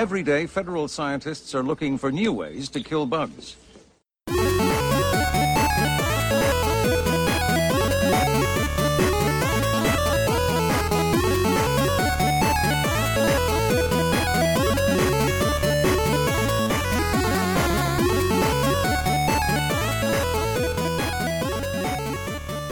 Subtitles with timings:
[0.00, 3.56] Every day, federal scientists are looking for new ways to kill bugs.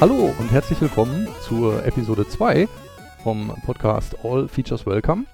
[0.01, 2.67] Hallo und herzlich willkommen zur Episode 2
[3.23, 5.27] vom Podcast All Features Welcome.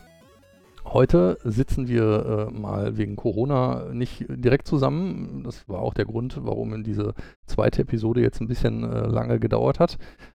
[0.94, 5.42] Heute sitzen wir äh, mal wegen Corona nicht direkt zusammen.
[5.42, 7.14] Das war auch der Grund, warum diese
[7.46, 9.98] zweite Episode jetzt ein bisschen äh, lange gedauert hat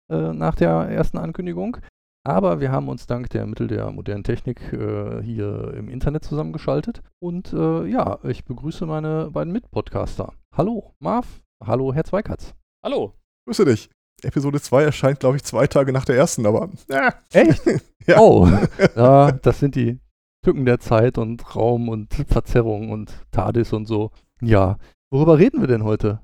[0.09, 1.79] äh, nach der ersten Ankündigung.
[2.24, 7.02] Aber wir haben uns dank der Mittel der modernen Technik äh, hier im Internet zusammengeschaltet.
[7.21, 10.34] Und äh, ja, ich begrüße meine beiden Mitpodcaster.
[10.57, 12.55] Hallo Marv, hallo Herr Zweikatz.
[12.84, 13.15] Hallo.
[13.48, 13.91] Grüße dich.
[14.23, 16.71] Episode 2 erscheint, glaube ich, zwei Tage nach der ersten, aber.
[16.88, 17.10] Äh.
[17.32, 17.60] Echt?
[18.07, 18.18] Ja.
[18.21, 18.46] Oh,
[18.96, 19.98] ja, das sind die
[20.45, 24.11] Tücken der Zeit und Raum und Verzerrung und TARDIS und so.
[24.41, 24.79] Ja,
[25.11, 26.21] worüber reden wir denn heute?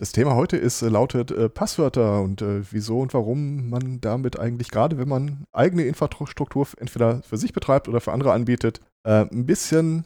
[0.00, 4.38] Das Thema heute ist, äh, lautet äh, Passwörter und äh, wieso und warum man damit
[4.38, 9.26] eigentlich, gerade wenn man eigene Infrastruktur entweder für sich betreibt oder für andere anbietet, äh,
[9.30, 10.04] ein bisschen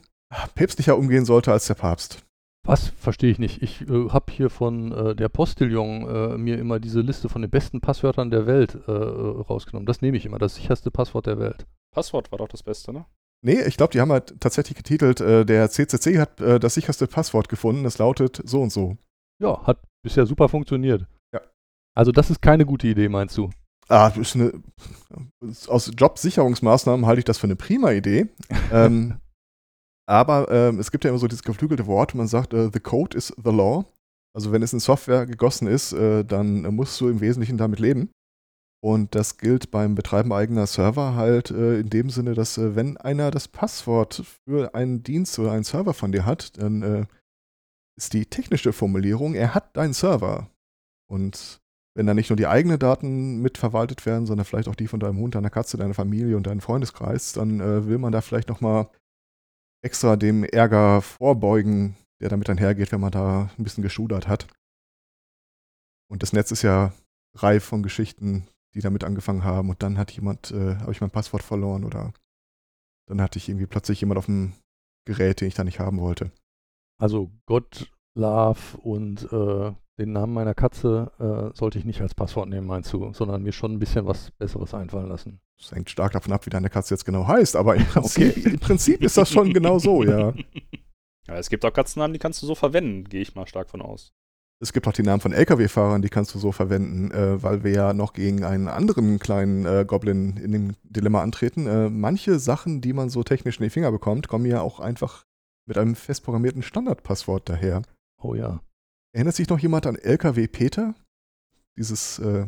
[0.54, 2.24] päpstlicher umgehen sollte als der Papst.
[2.64, 3.60] Was verstehe ich nicht.
[3.62, 7.50] Ich äh, habe hier von äh, der Postillon äh, mir immer diese Liste von den
[7.50, 9.86] besten Passwörtern der Welt äh, rausgenommen.
[9.86, 11.66] Das nehme ich immer, das sicherste Passwort der Welt.
[11.92, 13.04] Passwort war doch das Beste, ne?
[13.44, 17.08] Nee, ich glaube, die haben halt tatsächlich getitelt, äh, der CCC hat äh, das sicherste
[17.08, 18.96] Passwort gefunden, das lautet so und so.
[19.42, 21.06] Ja, hat bisher super funktioniert.
[21.34, 21.40] Ja.
[21.96, 23.50] Also das ist keine gute Idee, meinst du?
[23.88, 24.52] Ah, ist eine,
[25.66, 28.28] aus Jobsicherungsmaßnahmen halte ich das für eine prima Idee.
[28.72, 29.18] ähm,
[30.08, 33.16] aber ähm, es gibt ja immer so dieses geflügelte Wort, man sagt, äh, the code
[33.16, 33.84] is the law.
[34.34, 38.10] Also wenn es in Software gegossen ist, äh, dann musst du im Wesentlichen damit leben.
[38.84, 42.96] Und das gilt beim Betreiben eigener Server halt äh, in dem Sinne, dass äh, wenn
[42.96, 47.06] einer das Passwort für einen Dienst oder einen Server von dir hat, dann äh,
[47.96, 50.50] ist die technische Formulierung, er hat deinen Server.
[51.08, 51.60] Und
[51.94, 55.18] wenn da nicht nur die eigenen Daten mitverwaltet werden, sondern vielleicht auch die von deinem
[55.18, 58.88] Hund, deiner Katze, deiner Familie und deinem Freundeskreis, dann äh, will man da vielleicht nochmal
[59.84, 64.48] extra dem Ärger vorbeugen, der damit einhergeht, wenn man da ein bisschen geschudert hat.
[66.10, 66.92] Und das Netz ist ja
[67.36, 69.70] reif von Geschichten, die damit angefangen haben.
[69.70, 72.12] Und dann hat jemand, äh, habe ich mein Passwort verloren oder
[73.08, 74.54] dann hatte ich irgendwie plötzlich jemand auf dem
[75.04, 76.30] Gerät, den ich da nicht haben wollte.
[76.98, 82.48] Also Gott, Love und äh, den Namen meiner Katze äh, sollte ich nicht als Passwort
[82.48, 85.40] nehmen, meinst du, sondern mir schon ein bisschen was Besseres einfallen lassen.
[85.58, 88.50] Das hängt stark davon ab, wie deine Katze jetzt genau heißt, aber im Prinzip, okay.
[88.50, 90.32] im Prinzip ist das schon genau so, ja.
[91.28, 93.80] Ja, es gibt auch Katzennamen, die kannst du so verwenden, gehe ich mal stark von
[93.80, 94.12] aus.
[94.62, 97.72] Es gibt auch die Namen von Lkw-Fahrern, die kannst du so verwenden, äh, weil wir
[97.72, 101.66] ja noch gegen einen anderen kleinen äh, Goblin in dem Dilemma antreten.
[101.66, 105.24] Äh, manche Sachen, die man so technisch in die Finger bekommt, kommen ja auch einfach
[105.66, 107.82] mit einem festprogrammierten Standardpasswort daher.
[108.22, 108.60] Oh ja.
[109.12, 110.94] Erinnert sich noch jemand an LKW Peter?
[111.76, 112.46] Dieses äh,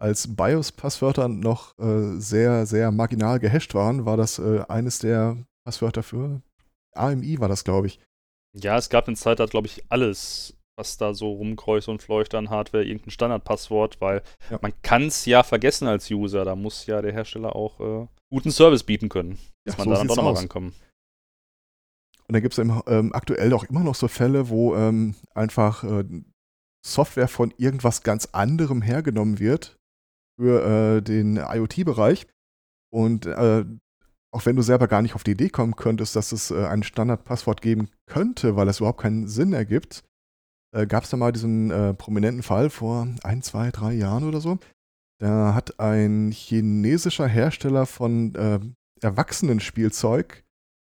[0.00, 6.02] als BIOS-Passwörter noch äh, sehr, sehr marginal gehasht waren, war das äh, eines der Passwörter
[6.02, 6.42] für
[6.96, 8.00] AMI, war das, glaube ich.
[8.54, 12.34] Ja, es gab eine Zeit, da glaube ich alles was da so rumkreucht und fleucht
[12.34, 14.58] an Hardware, irgendein Standardpasswort, weil ja.
[14.60, 16.44] man kann es ja vergessen als User.
[16.44, 19.90] Da muss ja der Hersteller auch äh, guten Service bieten können, dass ja, man so
[19.92, 20.74] da dann doch nochmal rankommt.
[22.26, 26.04] Und da gibt es ähm, aktuell auch immer noch so Fälle, wo ähm, einfach äh,
[26.84, 29.76] Software von irgendwas ganz anderem hergenommen wird
[30.36, 32.26] für äh, den IoT-Bereich.
[32.92, 33.64] Und äh,
[34.34, 36.82] auch wenn du selber gar nicht auf die Idee kommen könntest, dass es äh, ein
[36.82, 40.02] Standardpasswort geben könnte, weil es überhaupt keinen Sinn ergibt,
[40.72, 44.40] äh, gab es da mal diesen äh, prominenten Fall vor ein, zwei, drei Jahren oder
[44.40, 44.58] so.
[45.18, 48.58] Da hat ein chinesischer Hersteller von äh,
[49.00, 50.42] Erwachsenenspielzeug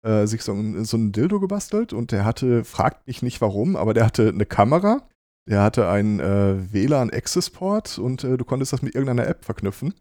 [0.05, 3.77] äh, sich so ein, so ein Dildo gebastelt und der hatte, fragt mich nicht warum,
[3.77, 5.09] aber der hatte eine Kamera,
[5.49, 9.95] der hatte einen äh, WLAN-Access-Port und äh, du konntest das mit irgendeiner App verknüpfen.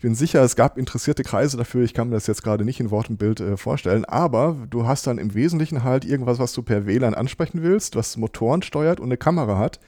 [0.00, 1.82] Ich bin sicher, es gab interessierte Kreise dafür.
[1.82, 4.04] Ich kann mir das jetzt gerade nicht in Wort und Bild äh, vorstellen.
[4.04, 8.16] Aber du hast dann im Wesentlichen halt irgendwas, was du per WLAN ansprechen willst, was
[8.16, 9.80] Motoren steuert und eine Kamera hat.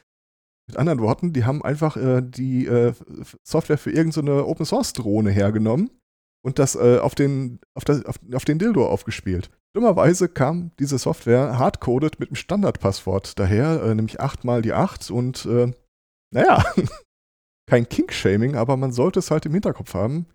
[0.67, 2.93] Mit anderen Worten, die haben einfach äh, die äh,
[3.45, 5.91] Software für irgendeine so Open-Source-Drohne hergenommen
[6.43, 9.49] und das, äh, auf, den, auf, das auf, auf, den Dildo aufgespielt.
[9.77, 15.13] Dummerweise kam diese Software hardcoded mit einem Standardpasswort daher, äh, nämlich 8 mal die 8
[15.13, 15.73] und äh,
[16.33, 16.65] naja,
[17.71, 20.27] kein Kink-Shaming, aber man sollte es halt im Hinterkopf haben,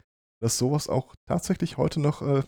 [0.41, 2.43] dass sowas auch tatsächlich heute noch äh,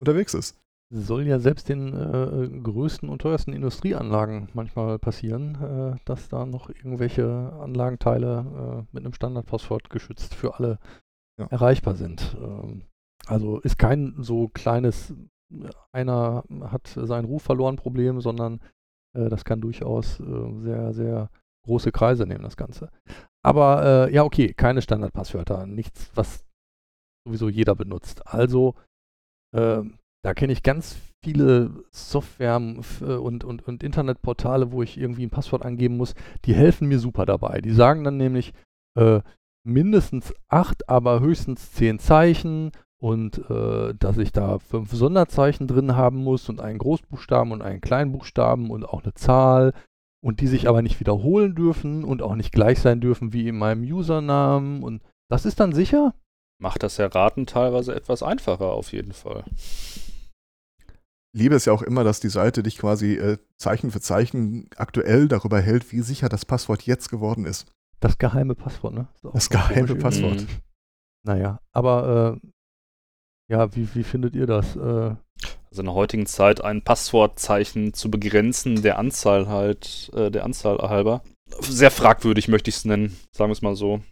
[0.00, 0.58] unterwegs ist.
[0.92, 6.70] Soll ja selbst den äh, größten und teuersten Industrieanlagen manchmal passieren, äh, dass da noch
[6.70, 10.78] irgendwelche Anlagenteile äh, mit einem Standardpasswort geschützt für alle
[11.38, 11.46] ja.
[11.46, 12.34] erreichbar sind.
[12.40, 12.82] Ähm,
[13.26, 15.14] also ist kein so kleines
[15.92, 18.60] einer hat seinen Ruf verloren Problem, sondern
[19.14, 21.30] äh, das kann durchaus äh, sehr, sehr
[21.66, 22.90] große Kreise nehmen, das Ganze.
[23.42, 26.44] Aber äh, ja, okay, keine Standardpasswörter, nichts, was
[27.26, 28.26] sowieso jeder benutzt.
[28.26, 28.74] Also,
[29.54, 32.60] ähm, da kenne ich ganz viele Software
[33.00, 36.14] äh, und, und, und Internetportale, wo ich irgendwie ein Passwort angeben muss,
[36.44, 37.60] die helfen mir super dabei.
[37.60, 38.52] Die sagen dann nämlich
[38.98, 39.20] äh,
[39.66, 46.18] mindestens acht, aber höchstens zehn Zeichen und äh, dass ich da fünf Sonderzeichen drin haben
[46.22, 49.72] muss und einen Großbuchstaben und einen Kleinbuchstaben und auch eine Zahl
[50.22, 53.58] und die sich aber nicht wiederholen dürfen und auch nicht gleich sein dürfen wie in
[53.58, 56.14] meinem Usernamen und das ist dann sicher?
[56.58, 59.44] Macht das Erraten teilweise etwas einfacher auf jeden Fall.
[61.32, 65.28] Liebe es ja auch immer, dass die Seite dich quasi äh, Zeichen für Zeichen aktuell
[65.28, 67.72] darüber hält, wie sicher das Passwort jetzt geworden ist.
[68.00, 69.08] Das geheime Passwort, ne?
[69.22, 70.40] Das, das geheime Passwort.
[70.40, 70.48] Mhm.
[71.22, 72.48] Naja, aber äh,
[73.50, 74.74] ja, wie, wie findet ihr das?
[74.74, 75.14] Äh,
[75.70, 80.78] also in der heutigen Zeit ein Passwortzeichen zu begrenzen, der Anzahl halt, äh, der Anzahl
[80.78, 81.22] halber.
[81.60, 84.02] Sehr fragwürdig möchte ich es nennen, sagen wir es mal so.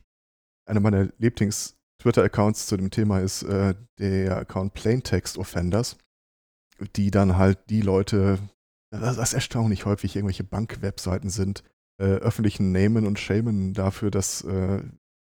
[0.68, 5.96] Einer meiner Lieblings-Twitter-Accounts zu dem Thema ist äh, der Account Plaintext Offenders,
[6.96, 8.38] die dann halt die Leute,
[8.90, 11.64] das ist erstaunlich häufig irgendwelche Bank-Webseiten sind,
[12.00, 14.82] äh, öffentlichen Namen und Shamen dafür, dass äh,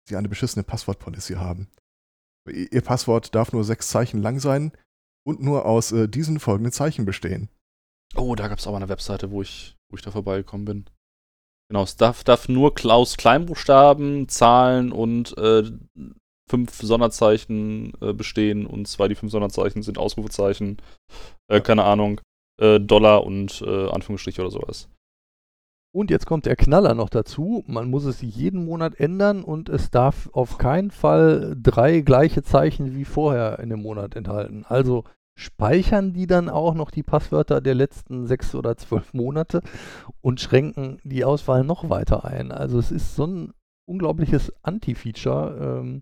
[0.09, 1.69] sie eine beschissene Passwort-Policy haben.
[2.49, 4.73] Ihr Passwort darf nur sechs Zeichen lang sein
[5.26, 7.49] und nur aus äh, diesen folgenden Zeichen bestehen.
[8.17, 10.85] Oh, da gab es auch eine Webseite, wo ich, wo ich da vorbeigekommen bin.
[11.69, 15.65] Genau, es darf, darf nur aus Kleinbuchstaben, Zahlen und äh,
[16.49, 20.76] fünf Sonderzeichen äh, bestehen und zwei die fünf Sonderzeichen sind Ausrufezeichen,
[21.49, 22.21] äh, keine Ahnung,
[22.61, 24.88] äh, Dollar und äh, Anführungsstriche oder sowas.
[25.94, 27.62] Und jetzt kommt der Knaller noch dazu.
[27.69, 32.96] Man muss es jeden Monat ändern und es darf auf keinen Fall drei gleiche Zeichen
[32.96, 34.64] wie vorher in dem Monat enthalten.
[34.67, 35.05] Also
[35.38, 39.62] speichern die dann auch noch die Passwörter der letzten sechs oder zwölf Monate
[40.20, 42.50] und schränken die Auswahl noch weiter ein.
[42.50, 43.52] Also es ist so ein
[43.87, 45.81] unglaubliches Anti-Feature.
[45.81, 46.00] Ähm,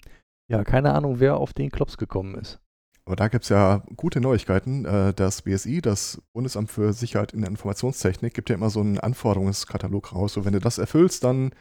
[0.50, 2.62] ja, keine Ahnung, wer auf den Klops gekommen ist.
[3.04, 4.84] Aber da gibt es ja gute Neuigkeiten.
[4.84, 8.98] Äh, das BSI, das Bundesamt für Sicherheit in der Informationstechnik, gibt ja immer so einen
[8.98, 10.34] Anforderungskatalog raus.
[10.34, 11.52] So, wenn du das erfüllst, dann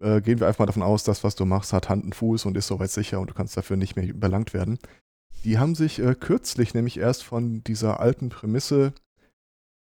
[0.00, 2.46] äh, gehen wir einfach mal davon aus, dass was du machst, hat Hand und Fuß
[2.46, 4.78] und ist soweit sicher und du kannst dafür nicht mehr belangt werden.
[5.44, 8.92] Die haben sich äh, kürzlich nämlich erst von dieser alten Prämisse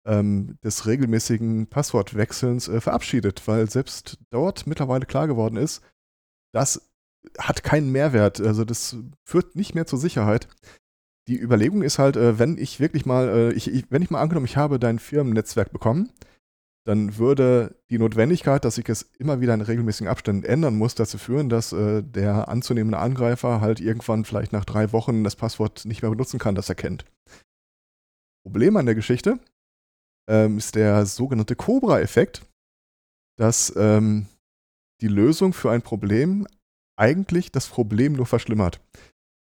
[0.07, 5.83] ähm, des regelmäßigen Passwortwechselns verabschiedet, weil selbst dort mittlerweile klar geworden ist,
[6.53, 6.91] das
[7.39, 8.41] hat keinen Mehrwert.
[8.41, 10.47] Also das führt nicht mehr zur Sicherheit
[11.29, 14.21] die Überlegung ist halt, äh, wenn ich wirklich mal, äh, ich, ich, wenn ich mal
[14.21, 16.11] angenommen, ich habe dein Firmennetzwerk bekommen,
[16.87, 21.17] dann würde die Notwendigkeit, dass ich es immer wieder in regelmäßigen Abständen ändern muss, dazu
[21.17, 26.03] führen, dass äh, der anzunehmende Angreifer halt irgendwann vielleicht nach drei Wochen das Passwort nicht
[26.03, 27.07] mehr benutzen kann, das er kennt.
[28.45, 29.39] Problem an der Geschichte
[30.29, 32.43] ähm, ist der sogenannte Cobra-Effekt,
[33.39, 34.27] dass ähm,
[35.01, 36.47] die Lösung für ein Problem
[36.97, 38.81] eigentlich das Problem nur verschlimmert.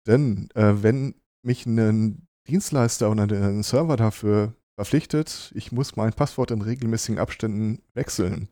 [0.07, 1.13] Denn äh, wenn
[1.47, 7.81] mich ein Dienstleister oder ein Server dafür verpflichtet, ich muss mein Passwort in regelmäßigen Abständen
[7.95, 8.47] wechseln.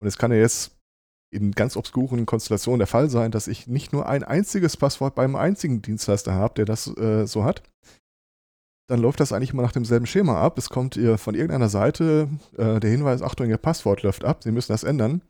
[0.00, 0.76] Und es kann ja jetzt
[1.32, 5.34] in ganz obskuren Konstellationen der Fall sein, dass ich nicht nur ein einziges Passwort beim
[5.34, 7.62] einzigen Dienstleister habe, der das äh, so hat.
[8.88, 10.58] Dann läuft das eigentlich immer nach demselben Schema ab.
[10.58, 14.52] Es kommt ihr von irgendeiner Seite äh, der Hinweis, Achtung, Ihr Passwort läuft ab, Sie
[14.52, 15.22] müssen das ändern.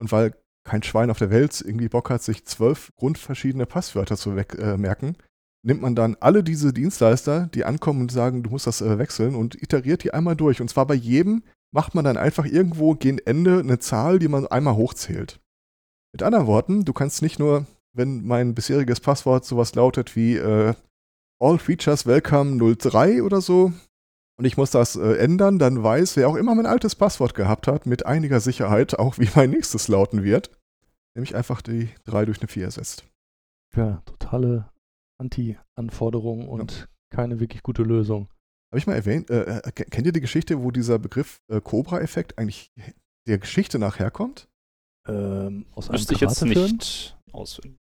[0.00, 4.30] Und weil kein Schwein auf der Welt irgendwie Bock hat, sich zwölf grundverschiedene Passwörter zu
[4.30, 5.16] äh, merken,
[5.64, 9.34] nimmt man dann alle diese Dienstleister, die ankommen und sagen, du musst das äh, wechseln
[9.34, 10.60] und iteriert die einmal durch.
[10.60, 11.42] Und zwar bei jedem
[11.72, 15.40] macht man dann einfach irgendwo gegen Ende eine Zahl, die man einmal hochzählt.
[16.12, 20.74] Mit anderen Worten, du kannst nicht nur, wenn mein bisheriges Passwort sowas lautet wie äh,
[21.40, 23.72] All Features Welcome 03 oder so,
[24.38, 27.68] und ich muss das äh, ändern, dann weiß, wer auch immer mein altes Passwort gehabt
[27.68, 30.50] hat, mit einiger Sicherheit auch, wie mein nächstes lauten wird.
[31.14, 33.04] Nämlich einfach die 3 durch eine 4 ersetzt.
[33.76, 34.68] Ja, totale
[35.22, 36.86] Anti-Anforderung und ja.
[37.10, 38.28] keine wirklich gute Lösung.
[38.72, 42.38] Habe ich mal erwähnt, äh, äh kennt ihr die Geschichte, wo dieser Begriff äh, Cobra-Effekt
[42.38, 42.70] eigentlich
[43.28, 44.48] der Geschichte nachherkommt?
[45.08, 47.76] Ähm, aus einem Wüsste ich jetzt nicht ausfinden.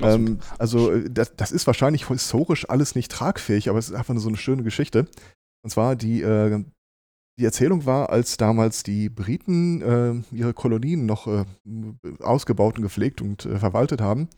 [0.00, 4.14] Ähm, also äh, das, das, ist wahrscheinlich historisch alles nicht tragfähig, aber es ist einfach
[4.14, 5.08] nur so eine schöne Geschichte.
[5.64, 6.64] Und zwar die, äh,
[7.38, 11.44] die Erzählung war, als damals die Briten äh, ihre Kolonien noch äh,
[12.20, 14.28] ausgebaut und gepflegt und äh, verwaltet haben,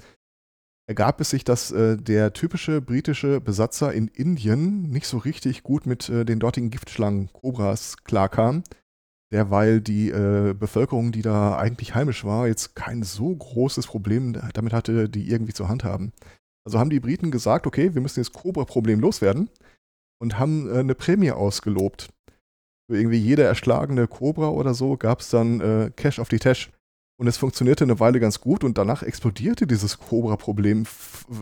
[0.90, 5.86] ergab es sich, dass äh, der typische britische Besatzer in Indien nicht so richtig gut
[5.86, 8.64] mit äh, den dortigen Giftschlangen, Kobras, klarkam.
[9.32, 14.72] Derweil die äh, Bevölkerung, die da eigentlich heimisch war, jetzt kein so großes Problem damit
[14.72, 16.10] hatte, die irgendwie zu handhaben.
[16.66, 19.48] Also haben die Briten gesagt, okay, wir müssen jetzt Cobra-Problem loswerden.
[20.20, 22.08] und haben äh, eine Prämie ausgelobt.
[22.90, 26.72] Für irgendwie jede erschlagene Cobra oder so gab es dann äh, Cash auf die Tash.
[27.20, 30.86] Und es funktionierte eine Weile ganz gut und danach explodierte dieses Cobra-Problem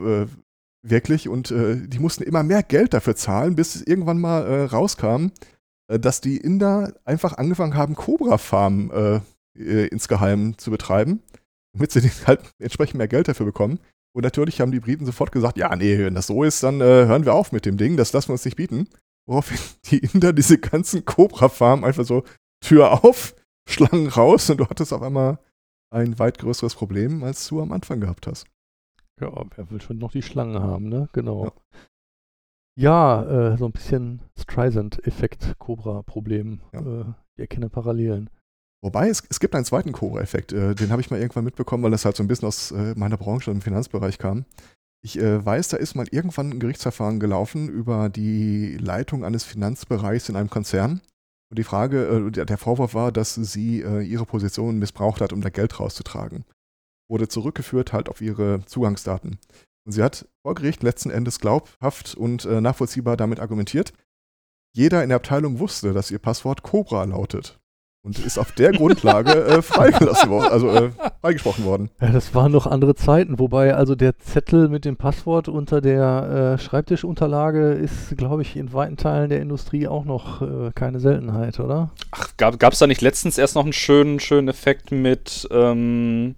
[0.05, 0.27] äh,
[0.83, 4.65] wirklich und äh, die mussten immer mehr Geld dafür zahlen, bis es irgendwann mal äh,
[4.65, 5.29] rauskam,
[5.87, 9.21] äh, dass die Inder einfach angefangen haben, Cobra-Farmen äh,
[9.57, 11.23] äh, insgeheim zu betreiben,
[11.73, 13.79] damit sie halt entsprechend mehr Geld dafür bekommen.
[14.13, 17.25] Und natürlich haben die Briten sofort gesagt, ja, nee, wenn das so ist, dann hören
[17.25, 18.89] wir auf mit dem Ding, das lassen wir uns nicht bieten.
[19.29, 19.59] Woraufhin
[19.93, 22.25] die Inder diese ganzen Cobra-Farmen einfach so
[22.61, 23.37] Tür auf,
[23.69, 25.39] Schlangen raus und du hattest auf einmal
[25.91, 28.47] ein weit größeres Problem, als du am Anfang gehabt hast.
[29.21, 31.09] Ja, wer will schon noch die Schlangen haben, ne?
[31.13, 31.53] Genau.
[32.77, 36.61] Ja, ja äh, so ein bisschen Streisand-Effekt, Cobra-Problem.
[36.73, 36.81] Ja.
[36.81, 37.05] Äh,
[37.35, 38.31] ich erkenne Parallelen.
[38.81, 41.91] Wobei, es, es gibt einen zweiten Cobra-Effekt, äh, den habe ich mal irgendwann mitbekommen, weil
[41.91, 44.45] das halt so ein bisschen aus äh, meiner Branche im Finanzbereich kam.
[45.05, 50.29] Ich äh, weiß, da ist mal irgendwann ein Gerichtsverfahren gelaufen über die Leitung eines Finanzbereichs
[50.29, 51.01] in einem Konzern.
[51.51, 55.41] Und die Frage, äh, der Vorwurf war, dass sie äh, ihre Position missbraucht hat, um
[55.41, 56.45] da Geld rauszutragen.
[57.09, 59.39] Wurde zurückgeführt halt auf ihre Zugangsdaten.
[59.87, 63.93] Und sie hat vor Gericht letzten Endes glaubhaft und äh, nachvollziehbar damit argumentiert,
[64.75, 67.59] jeder in der Abteilung wusste, dass ihr Passwort Cobra lautet
[68.05, 70.91] und ist auf der Grundlage äh, freigelassen worden, also äh,
[71.21, 71.91] freigesprochen worden.
[72.01, 76.57] Ja, das waren noch andere Zeiten, wobei also der Zettel mit dem Passwort unter der
[76.57, 81.61] äh, Schreibtischunterlage ist, glaube ich, in weiten Teilen der Industrie auch noch äh, keine Seltenheit,
[81.61, 81.91] oder?
[82.13, 86.37] Ach, gab es da nicht letztens erst noch einen schönen, schönen Effekt mit ähm,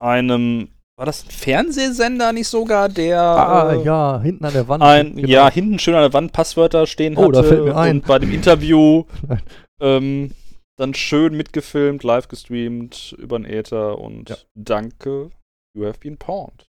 [0.00, 3.20] einem war das ein Fernsehsender nicht sogar, der.
[3.20, 4.82] Ah, äh, ja, hinten an der Wand.
[4.82, 5.28] Ein, genau.
[5.28, 7.26] Ja, hinten schön an der Wand Passwörter stehen hatte.
[7.26, 7.96] Oh, da fällt mir ein.
[7.96, 9.04] Und bei dem Interview
[9.80, 10.30] ähm,
[10.76, 14.36] dann schön mitgefilmt, live gestreamt über den Äther und ja.
[14.54, 15.30] danke,
[15.74, 16.66] you have been pawned.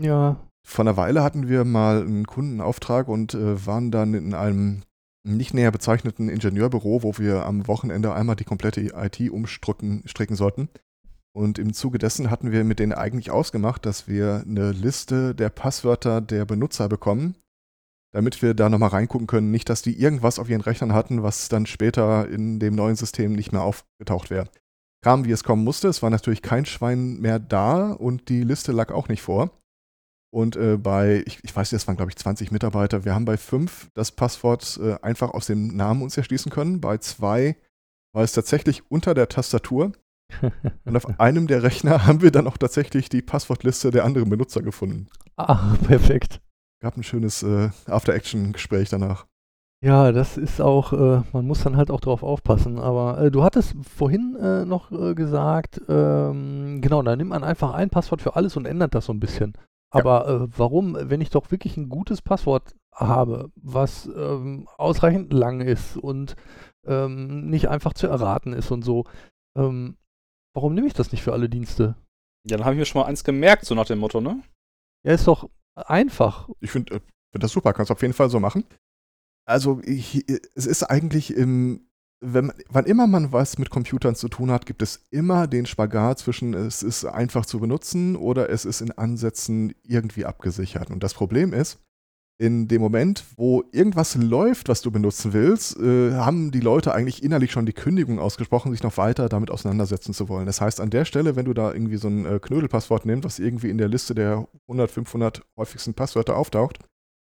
[0.00, 0.36] Ja.
[0.64, 4.82] Vor einer Weile hatten wir mal einen Kundenauftrag und äh, waren dann in einem
[5.24, 10.68] nicht näher bezeichneten Ingenieurbüro, wo wir am Wochenende einmal die komplette IT umstricken sollten.
[11.34, 15.48] Und im Zuge dessen hatten wir mit denen eigentlich ausgemacht, dass wir eine Liste der
[15.48, 17.36] Passwörter der Benutzer bekommen,
[18.12, 19.50] damit wir da nochmal reingucken können.
[19.50, 23.32] Nicht, dass die irgendwas auf ihren Rechnern hatten, was dann später in dem neuen System
[23.32, 24.48] nicht mehr aufgetaucht wäre.
[25.02, 25.88] Kam, wie es kommen musste.
[25.88, 29.50] Es war natürlich kein Schwein mehr da und die Liste lag auch nicht vor.
[30.32, 33.04] Und äh, bei, ich, ich, weiß nicht, das waren glaube ich 20 Mitarbeiter.
[33.04, 36.80] Wir haben bei fünf das Passwort äh, einfach aus dem Namen uns erschließen können.
[36.80, 37.56] Bei zwei
[38.14, 39.92] war es tatsächlich unter der Tastatur.
[40.84, 44.62] und auf einem der Rechner haben wir dann auch tatsächlich die Passwortliste der anderen Benutzer
[44.62, 45.08] gefunden.
[45.36, 46.40] Ah, perfekt.
[46.82, 49.26] Gab ein schönes äh, After-Action-Gespräch danach.
[49.84, 52.80] Ja, das ist auch, äh, man muss dann halt auch drauf aufpassen.
[52.80, 57.72] Aber äh, du hattest vorhin äh, noch äh, gesagt, ähm, genau, da nimmt man einfach
[57.72, 59.52] ein Passwort für alles und ändert das so ein bisschen.
[59.90, 60.44] Aber ja.
[60.44, 65.96] Äh, warum, wenn ich doch wirklich ein gutes Passwort habe, was ähm, ausreichend lang ist
[65.96, 66.34] und
[66.84, 69.04] ähm, nicht einfach zu erraten ist und so,
[69.56, 69.96] ähm,
[70.52, 71.94] warum nehme ich das nicht für alle Dienste?
[72.44, 74.42] Ja, dann habe ich mir schon mal eins gemerkt, so nach dem Motto, ne?
[75.04, 76.48] Ja, ist doch einfach.
[76.60, 77.00] Ich finde äh,
[77.32, 78.64] find das super, kannst du auf jeden Fall so machen.
[79.44, 80.24] Also, ich,
[80.54, 81.88] es ist eigentlich im,
[82.20, 86.20] wenn, wann immer man was mit Computern zu tun hat, gibt es immer den Spagat
[86.20, 90.90] zwischen, es ist einfach zu benutzen oder es ist in Ansätzen irgendwie abgesichert.
[90.90, 91.80] Und das Problem ist,
[92.42, 97.22] in dem Moment, wo irgendwas läuft, was du benutzen willst, äh, haben die Leute eigentlich
[97.22, 100.46] innerlich schon die Kündigung ausgesprochen, sich noch weiter damit auseinandersetzen zu wollen.
[100.46, 103.38] Das heißt, an der Stelle, wenn du da irgendwie so ein äh, Knödelpasswort nimmst, was
[103.38, 106.80] irgendwie in der Liste der 100, 500 häufigsten Passwörter auftaucht,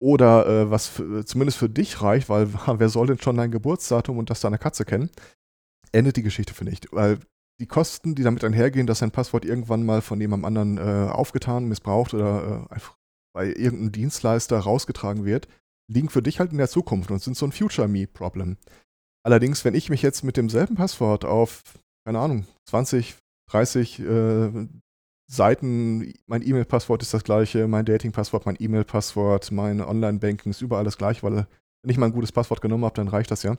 [0.02, 4.18] oder äh, was für, zumindest für dich reicht, weil wer soll denn schon dein Geburtsdatum
[4.18, 5.10] und das deiner Katze kennen,
[5.92, 6.88] endet die Geschichte für nicht.
[6.90, 7.20] Weil
[7.60, 11.66] die Kosten, die damit einhergehen, dass ein Passwort irgendwann mal von jemandem anderen äh, aufgetan,
[11.66, 12.96] missbraucht oder äh, einfach
[13.36, 15.46] bei irgendeinem Dienstleister rausgetragen wird,
[15.92, 18.56] liegen für dich halt in der Zukunft und sind so ein Future-Me-Problem.
[19.22, 21.62] Allerdings, wenn ich mich jetzt mit demselben Passwort auf,
[22.06, 23.14] keine Ahnung, 20,
[23.50, 24.68] 30 äh,
[25.30, 30.96] Seiten, mein E-Mail-Passwort ist das gleiche, mein Dating-Passwort, mein E-Mail-Passwort, mein Online-Banking ist überall das
[30.96, 33.58] gleiche, weil wenn ich mal ein gutes Passwort genommen habe, dann reicht das ja.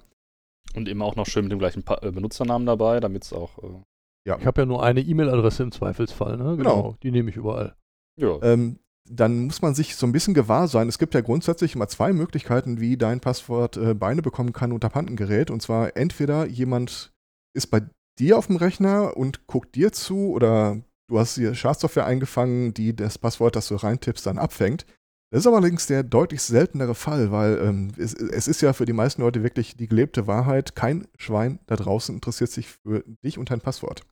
[0.74, 3.62] Und eben auch noch schön mit dem gleichen pa äh, Benutzernamen dabei, damit es auch.
[3.62, 3.84] Äh
[4.28, 4.40] ja.
[4.40, 6.58] Ich habe ja nur eine E-Mail-Adresse im Zweifelsfall, ne?
[6.58, 6.58] Genau.
[6.58, 6.98] genau.
[7.04, 7.76] Die nehme ich überall.
[8.20, 8.42] Ja.
[8.42, 10.88] Ähm, dann muss man sich so ein bisschen gewahr sein.
[10.88, 14.90] Es gibt ja grundsätzlich immer zwei Möglichkeiten, wie dein Passwort äh, Beine bekommen kann unter
[14.90, 15.52] Pantengerät.
[15.52, 17.14] Und zwar entweder jemand
[17.54, 17.82] ist bei
[18.20, 22.96] dir auf dem Rechner und guckt dir zu oder du hast hier Schadsoftware eingefangen, die
[22.96, 24.86] das Passwort, das du reintippst, dann abfängt.
[25.32, 28.94] Das ist allerdings der deutlich seltenere Fall, weil ähm, es, es, ist ja für die
[28.94, 30.74] meisten Leute wirklich die gelebte Wahrheit.
[30.74, 34.04] Kein Schwein da draußen interessiert sich für dich und dein Passwort.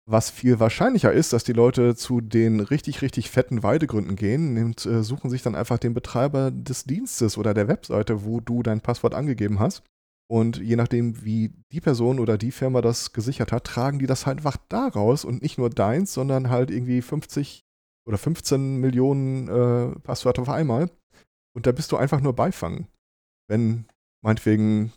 [0.06, 4.86] Was viel wahrscheinlicher ist, dass die Leute zu den richtig, richtig fetten Weidegründen gehen und
[4.86, 8.82] äh, suchen sich dann einfach den Betreiber des Dienstes oder der Webseite, wo du dein
[8.82, 9.84] Passwort angegeben hast.
[10.30, 14.26] Und je nachdem, wie die Person oder die Firma das gesichert hat, tragen die das
[14.26, 17.64] halt einfach daraus und nicht nur deins, sondern halt irgendwie 50
[18.06, 20.90] oder 15 Millionen äh, Passwörter auf einmal.
[21.56, 22.88] Und da bist du einfach nur Beifang.
[23.48, 23.86] Wenn
[24.22, 24.92] meinetwegen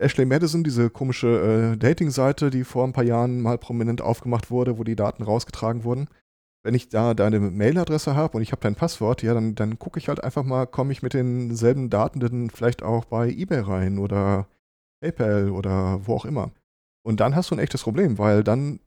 [0.00, 4.78] Ashley Madison, diese komische äh, Dating-Seite, die vor ein paar Jahren mal prominent aufgemacht wurde,
[4.78, 6.08] wo die Daten rausgetragen wurden.
[6.62, 9.98] Wenn ich da deine Mailadresse habe und ich habe dein Passwort, ja, dann, dann gucke
[9.98, 13.98] ich halt einfach mal, komme ich mit denselben Daten denn vielleicht auch bei eBay rein
[13.98, 14.46] oder
[15.02, 16.50] PayPal oder wo auch immer.
[17.02, 18.80] Und dann hast du ein echtes Problem, weil dann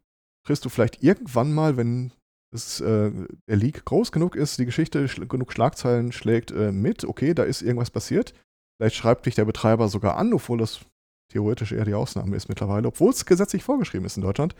[0.45, 2.11] kriegst du vielleicht irgendwann mal, wenn
[2.53, 3.11] es, äh,
[3.47, 7.43] der Leak groß genug ist, die Geschichte schl genug Schlagzeilen schlägt äh, mit, okay, da
[7.43, 8.33] ist irgendwas passiert.
[8.77, 10.85] Vielleicht schreibt dich der Betreiber sogar an, obwohl das
[11.33, 14.55] theoretisch eher die Ausnahme ist mittlerweile, obwohl es gesetzlich vorgeschrieben ist in Deutschland.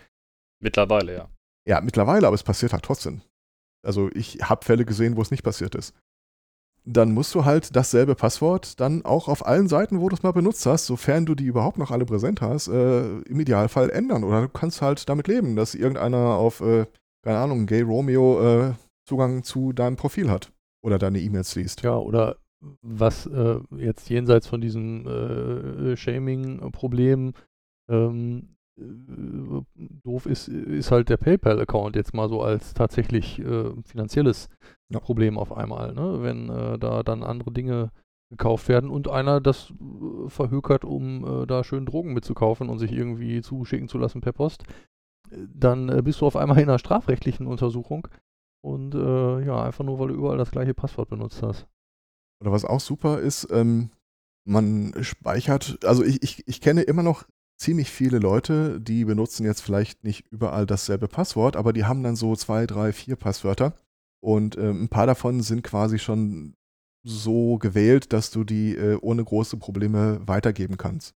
[0.60, 1.28] Mittlerweile, ja.
[1.66, 3.22] Ja, mittlerweile, aber es passiert halt trotzdem.
[3.84, 5.94] Also ich habe Fälle gesehen, wo es nicht passiert ist.
[6.86, 10.32] Dann musst du halt dasselbe Passwort dann auch auf allen Seiten, wo du es mal
[10.32, 14.22] benutzt hast, sofern du die überhaupt noch alle präsent hast, äh, im Idealfall ändern.
[14.22, 16.84] Oder du kannst halt damit leben, dass irgendeiner auf, äh,
[17.22, 18.74] keine Ahnung, Gay Romeo äh,
[19.06, 20.52] Zugang zu deinem Profil hat.
[20.82, 21.82] Oder deine E-Mails liest.
[21.82, 22.36] Ja, oder
[22.82, 27.34] was äh, jetzt jenseits von diesen äh, Shaming-Problemen
[27.88, 29.62] ähm, äh,
[30.02, 34.48] doof ist, ist halt der PayPal-Account jetzt mal so als tatsächlich äh, finanzielles
[34.88, 34.98] ja.
[34.98, 36.22] Problem auf einmal, ne?
[36.22, 37.90] wenn äh, da dann andere Dinge
[38.30, 43.42] gekauft werden und einer das äh, verhökert, um da schön Drogen mitzukaufen und sich irgendwie
[43.42, 44.64] zuschicken zu lassen per Post,
[45.30, 48.08] dann bist du auf einmal in einer strafrechtlichen Untersuchung
[48.62, 51.66] und ja, einfach nur, weil du überall das gleiche Passwort benutzt hast.
[52.40, 53.90] Oder was auch super ist, ähm,
[54.46, 57.24] man speichert, also ich, ich, ich kenne immer noch
[57.56, 62.16] ziemlich viele Leute, die benutzen jetzt vielleicht nicht überall dasselbe Passwort, aber die haben dann
[62.16, 63.74] so zwei, drei, vier Passwörter.
[64.20, 66.54] Und äh, ein paar davon sind quasi schon
[67.04, 71.14] so gewählt, dass du die äh, ohne große Probleme weitergeben kannst.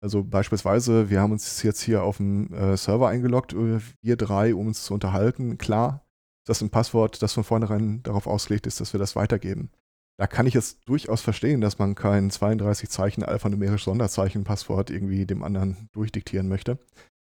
[0.00, 4.54] Also beispielsweise, wir haben uns jetzt hier auf dem äh, Server eingeloggt, äh, wir drei,
[4.54, 5.58] um uns zu unterhalten.
[5.58, 6.06] Klar,
[6.46, 9.70] das ist ein Passwort, das von vornherein darauf ausgelegt ist, dass wir das weitergeben.
[10.18, 15.26] Da kann ich es durchaus verstehen, dass man kein 32 Zeichen alphanumerisch Sonderzeichen Passwort irgendwie
[15.26, 16.78] dem anderen durchdiktieren möchte.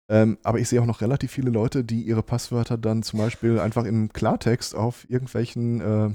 [0.10, 3.60] Ähm, aber ich sehe auch noch relativ viele Leute, die ihre Passwörter dann zum Beispiel
[3.60, 6.14] einfach im Klartext auf irgendwelchen äh,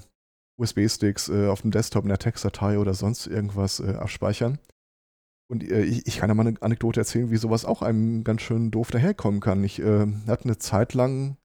[0.58, 4.58] USB-Sticks äh, auf dem Desktop in der Textdatei oder sonst irgendwas äh, abspeichern.
[5.50, 8.40] Und äh, ich, ich, kann ja mal eine Anekdote erzählen, wie sowas auch einem ganz
[8.40, 9.62] schön doof daherkommen kann.
[9.62, 11.36] Ich äh, hatte eine Zeit lang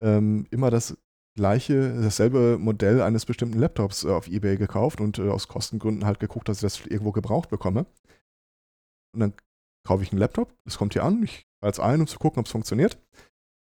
[0.00, 0.96] ähm, immer das
[1.34, 6.20] gleiche, dasselbe Modell eines bestimmten Laptops äh, auf Ebay gekauft und äh, aus Kostengründen halt
[6.20, 7.86] geguckt, dass ich das irgendwo gebraucht bekomme.
[9.14, 9.34] Und dann
[9.86, 12.46] kaufe ich einen Laptop, das kommt hier an, ich es ein, um zu gucken, ob
[12.46, 12.98] es funktioniert.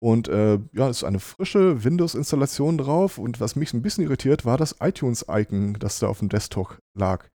[0.01, 3.17] Und äh, ja, es ist eine frische Windows-Installation drauf.
[3.17, 7.29] Und was mich ein bisschen irritiert, war das iTunes-Icon, das da auf dem Desktop lag.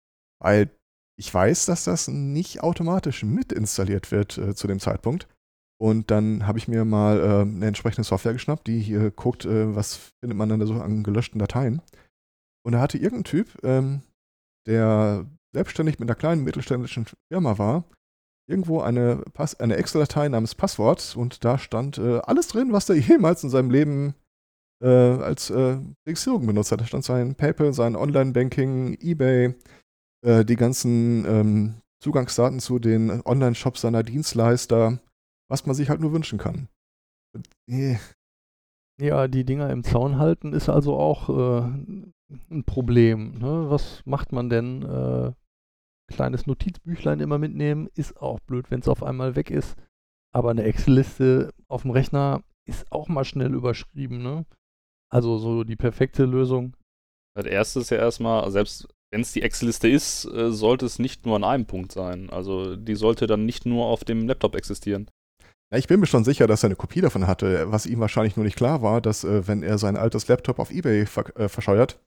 [0.42, 0.70] Weil
[1.16, 5.28] ich weiß, dass das nicht automatisch mit installiert wird äh, zu dem Zeitpunkt.
[5.78, 9.74] Und dann habe ich mir mal äh, eine entsprechende Software geschnappt, die hier guckt, äh,
[9.74, 11.82] was findet man dann da so an gelöschten Dateien.
[12.64, 14.00] Und da hatte irgendein Typ, ähm,
[14.66, 17.84] der selbstständig mit einer kleinen mittelständischen Firma war,
[18.48, 19.22] irgendwo eine,
[19.58, 23.70] eine Excel-Datei namens Passwort und da stand äh, alles drin, was er jemals in seinem
[23.70, 24.14] Leben
[24.82, 26.80] äh, als äh, Registrierung benutzt hat.
[26.80, 29.54] Da stand sein PayPal, sein Online-Banking, eBay,
[30.24, 34.98] äh, die ganzen ähm, Zugangsdaten zu den Online-Shops seiner Dienstleister,
[35.48, 36.68] was man sich halt nur wünschen kann.
[39.00, 41.68] Ja, die Dinger im Zaun halten ist also auch äh,
[42.50, 43.38] ein Problem.
[43.38, 43.66] Ne?
[43.68, 44.82] Was macht man denn?
[44.82, 45.32] Äh,
[46.08, 49.76] kleines Notizbüchlein immer mitnehmen, ist auch blöd, wenn es auf einmal weg ist.
[50.32, 54.22] Aber eine Excel-Liste auf dem Rechner ist auch mal schnell überschrieben.
[54.22, 54.46] Ne?
[55.10, 56.76] Also so die perfekte Lösung.
[57.36, 61.36] Als erstes ja erstmal, selbst wenn es die Excel-Liste ist, äh, sollte es nicht nur
[61.36, 62.30] an einem Punkt sein.
[62.30, 65.10] Also die sollte dann nicht nur auf dem Laptop existieren.
[65.72, 67.70] Ja, ich bin mir schon sicher, dass er eine Kopie davon hatte.
[67.72, 70.70] Was ihm wahrscheinlich nur nicht klar war, dass äh, wenn er sein altes Laptop auf
[70.70, 72.00] Ebay ver äh, verscheuert,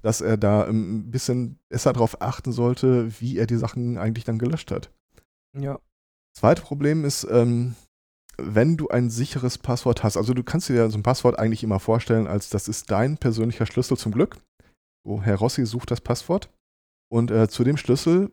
[0.00, 4.38] dass er da ein bisschen besser darauf achten sollte, wie er die Sachen eigentlich dann
[4.38, 4.90] gelöscht hat.
[5.56, 5.78] Ja.
[6.34, 7.74] Zweite Problem ist, ähm,
[8.38, 11.62] wenn du ein sicheres Passwort hast, also du kannst dir ja so ein Passwort eigentlich
[11.62, 14.38] immer vorstellen, als das ist dein persönlicher Schlüssel zum Glück.
[15.04, 16.50] So, Herr Rossi sucht das Passwort.
[17.10, 18.32] Und äh, zu dem Schlüssel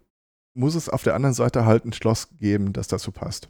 [0.55, 3.49] muss es auf der anderen Seite halt ein Schloss geben, das dazu passt.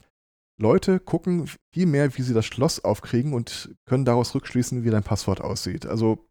[0.59, 5.03] Leute gucken viel mehr, wie sie das Schloss aufkriegen und können daraus rückschließen, wie dein
[5.03, 5.85] Passwort aussieht.
[5.85, 6.29] Also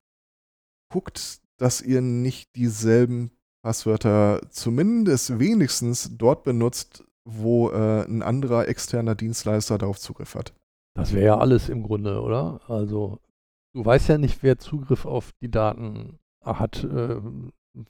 [0.92, 3.30] guckt, dass ihr nicht dieselben
[3.62, 10.54] Passwörter zumindest wenigstens dort benutzt, wo äh, ein anderer externer Dienstleister darauf Zugriff hat.
[10.94, 12.60] Das wäre ja alles im Grunde, oder?
[12.68, 13.18] Also,
[13.74, 17.20] du weißt ja nicht, wer Zugriff auf die Daten hat, äh,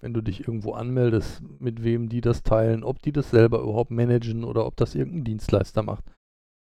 [0.00, 3.90] wenn du dich irgendwo anmeldest, mit wem die das teilen, ob die das selber überhaupt
[3.90, 6.04] managen oder ob das irgendein Dienstleister macht.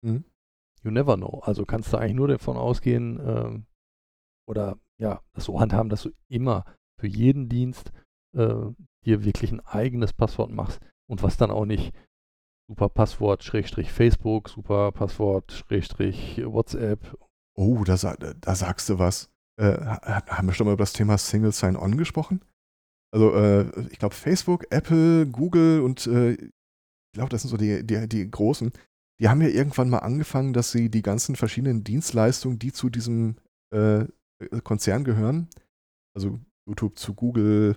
[0.07, 0.25] Mhm.
[0.83, 1.41] You never know.
[1.43, 3.61] Also kannst du eigentlich nur davon ausgehen, äh,
[4.49, 6.65] oder ja, das so handhaben, dass du immer
[6.99, 7.93] für jeden Dienst
[8.37, 8.71] äh,
[9.05, 11.93] dir wirklich ein eigenes Passwort machst und was dann auch nicht
[12.69, 17.17] super Passwort Schrägstrich Facebook, super Passwort Schrägstrich WhatsApp.
[17.57, 19.31] Oh, da, da sagst du was.
[19.59, 22.45] Äh, haben wir schon mal über das Thema Single Sign-On gesprochen?
[23.13, 26.51] Also äh, ich glaube Facebook, Apple, Google und äh, ich
[27.15, 28.73] glaube, das sind so die, die, die großen.
[29.21, 33.37] Die haben ja irgendwann mal angefangen, dass sie die ganzen verschiedenen Dienstleistungen, die zu diesem
[33.75, 34.05] äh,
[34.63, 35.49] Konzern gehören,
[36.15, 37.77] also YouTube zu Google,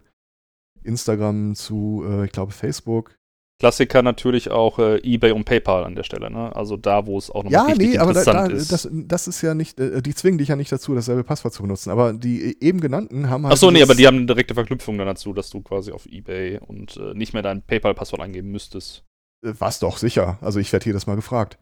[0.84, 3.20] Instagram zu, äh, ich glaube, Facebook,
[3.60, 6.56] Klassiker natürlich auch äh, eBay und PayPal an der Stelle, ne?
[6.56, 8.72] Also da, wo es auch noch ja, richtig nee, aber interessant da, da, ist.
[8.72, 11.64] Das, das ist ja nicht, äh, die zwingen dich ja nicht dazu, dasselbe Passwort zu
[11.64, 11.90] benutzen.
[11.90, 13.52] Aber die eben genannten haben halt.
[13.52, 16.60] Achso, nee, aber die haben eine direkte Verknüpfung dann dazu, dass du quasi auf eBay
[16.66, 19.04] und äh, nicht mehr dein PayPal-Passwort eingeben müsstest.
[19.44, 20.38] Äh, was doch, sicher.
[20.42, 21.58] Also ich werde das mal gefragt.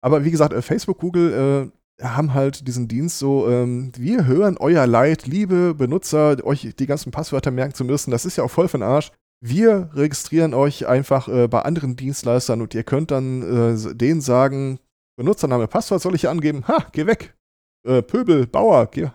[0.00, 4.56] Aber wie gesagt, äh, Facebook, Google äh, haben halt diesen Dienst so, ähm, wir hören
[4.58, 8.10] euer Leid, liebe Benutzer, euch die ganzen Passwörter merken zu müssen.
[8.10, 12.62] Das ist ja auch voll von Arsch wir registrieren euch einfach äh, bei anderen Dienstleistern
[12.62, 14.78] und ihr könnt dann äh, denen sagen,
[15.16, 16.66] Benutzername, Passwort soll ich hier angeben?
[16.68, 17.36] Ha, geh weg.
[17.84, 19.08] Äh, Pöbel, Bauer, geh.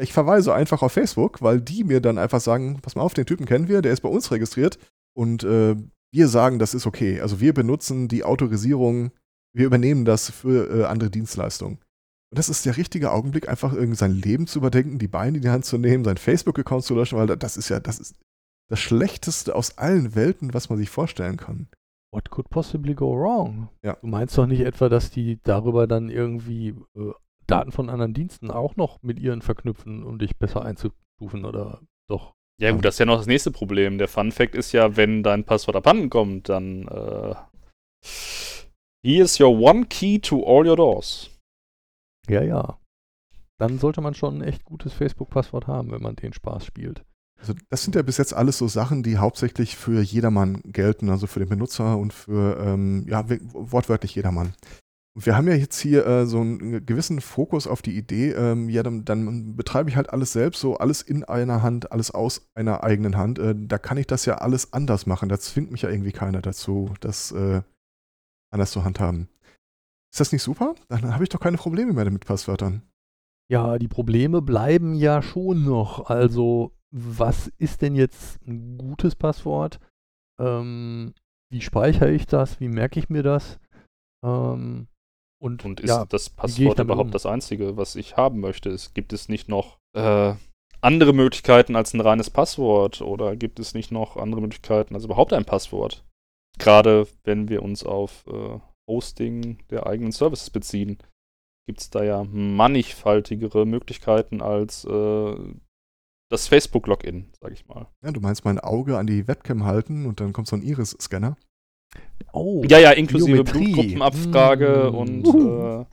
[0.00, 3.24] Ich verweise einfach auf Facebook, weil die mir dann einfach sagen, pass mal auf, den
[3.24, 4.78] Typen kennen wir, der ist bei uns registriert
[5.14, 5.76] und äh,
[6.12, 7.20] wir sagen, das ist okay.
[7.20, 9.12] Also wir benutzen die Autorisierung,
[9.54, 11.78] wir übernehmen das für äh, andere Dienstleistungen.
[11.78, 15.42] Und das ist der richtige Augenblick, einfach irgendwie sein Leben zu überdenken, die Beine in
[15.42, 18.16] die Hand zu nehmen, seinen Facebook-Account zu löschen, weil das ist ja, das ist,
[18.70, 21.68] das Schlechteste aus allen Welten, was man sich vorstellen kann.
[22.10, 23.68] What could possibly go wrong?
[23.82, 23.96] Ja.
[24.00, 27.12] Du meinst doch nicht etwa, dass die darüber dann irgendwie äh,
[27.46, 32.34] Daten von anderen Diensten auch noch mit ihren verknüpfen, um dich besser einzustufen oder doch?
[32.62, 33.98] Ja gut, das ist ja noch das nächste Problem.
[33.98, 37.34] Der Fun Fact ist ja, wenn dein Passwort abhanden kommt, dann äh,
[39.04, 41.28] Here is your one key to all your doors.
[42.28, 42.78] Ja, ja.
[43.58, 47.04] Dann sollte man schon ein echt gutes Facebook-Passwort haben, wenn man den Spaß spielt.
[47.40, 51.26] Also das sind ja bis jetzt alles so Sachen, die hauptsächlich für jedermann gelten, also
[51.26, 54.54] für den Benutzer und für, ähm, ja, wortwörtlich jedermann.
[55.14, 58.82] Wir haben ja jetzt hier äh, so einen gewissen Fokus auf die Idee, ähm, ja,
[58.82, 62.82] dann, dann, betreibe ich halt alles selbst, so alles in einer Hand, alles aus einer
[62.82, 63.38] eigenen Hand.
[63.38, 65.28] Äh, da kann ich das ja alles anders machen.
[65.28, 67.60] Da zwingt mich ja irgendwie keiner dazu, das äh,
[68.50, 69.28] anders zu handhaben.
[70.12, 70.74] Ist das nicht super?
[70.88, 72.82] Dann habe ich doch keine Probleme mehr mit Passwörtern.
[73.50, 76.08] Ja, die Probleme bleiben ja schon noch.
[76.08, 79.80] Also was ist denn jetzt ein gutes Passwort?
[80.38, 81.14] Ähm,
[81.50, 82.60] wie speichere ich das?
[82.60, 83.58] Wie merke ich mir das?
[84.24, 84.88] Ähm,
[85.42, 87.10] und, und, ist ja, das Passwort überhaupt um?
[87.10, 88.70] das einzige, was ich haben möchte?
[88.70, 90.34] Es, gibt es nicht noch äh,
[90.80, 93.00] andere Möglichkeiten als ein reines Passwort?
[93.00, 96.04] Oder gibt es nicht noch andere Möglichkeiten als überhaupt ein Passwort?
[96.58, 100.98] Gerade wenn wir uns auf äh, Hosting der eigenen Services beziehen,
[101.66, 105.36] gibt es da ja mannigfaltigere Möglichkeiten als äh,
[106.30, 107.88] das Facebook-Login, sag ich mal.
[108.04, 111.36] Ja, du meinst mein Auge an die Webcam halten und dann kommt so ein Iris-Scanner.
[112.32, 113.72] Oh, ja, ja, inklusive Biometrie.
[113.72, 114.94] Blutgruppenabfrage mm.
[114.94, 115.84] und äh,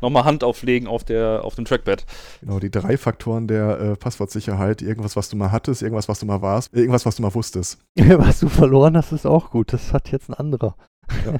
[0.00, 2.04] nochmal Hand auflegen auf, der, auf dem Trackpad.
[2.40, 4.82] Genau, die drei Faktoren der äh, Passwortsicherheit.
[4.82, 7.78] Irgendwas, was du mal hattest, irgendwas, was du mal warst, irgendwas, was du mal wusstest.
[7.96, 9.72] was du verloren hast, ist auch gut.
[9.72, 10.76] Das hat jetzt ein anderer.
[11.24, 11.38] Ja.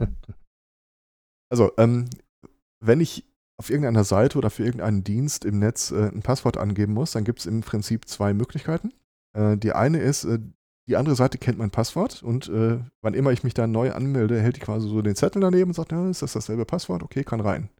[1.50, 2.06] also, ähm,
[2.80, 3.24] wenn ich
[3.56, 7.24] auf irgendeiner Seite oder für irgendeinen Dienst im Netz äh, ein Passwort angeben muss, dann
[7.24, 8.92] gibt es im Prinzip zwei Möglichkeiten.
[9.32, 10.40] Äh, die eine ist, äh,
[10.86, 14.40] die andere Seite kennt mein Passwort und äh, wann immer ich mich da neu anmelde,
[14.40, 17.02] hält die quasi so den Zettel daneben und sagt, ja, ist das dasselbe Passwort?
[17.02, 17.70] Okay, kann rein.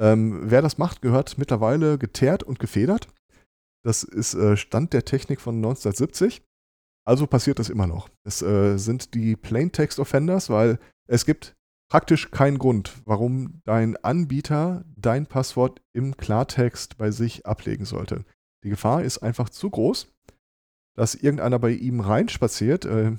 [0.00, 3.08] Ähm, wer das macht, gehört mittlerweile geteert und gefedert.
[3.84, 6.42] Das ist äh, Stand der Technik von 1970.
[7.04, 8.08] Also passiert das immer noch.
[8.22, 11.56] Es äh, sind die Plaintext Offenders, weil es gibt
[11.90, 18.24] praktisch keinen Grund, warum dein Anbieter dein Passwort im Klartext bei sich ablegen sollte.
[18.64, 20.11] Die Gefahr ist einfach zu groß,
[20.96, 23.12] dass irgendeiner bei ihm reinspaziert äh,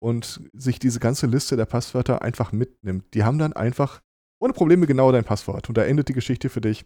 [0.00, 3.14] und sich diese ganze Liste der Passwörter einfach mitnimmt.
[3.14, 4.00] Die haben dann einfach
[4.40, 5.68] ohne Probleme genau dein Passwort.
[5.68, 6.84] Und da endet die Geschichte für dich.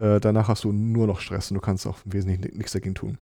[0.00, 2.94] Äh, danach hast du nur noch Stress und du kannst auch im Wesentlichen nichts dagegen
[2.94, 3.18] tun.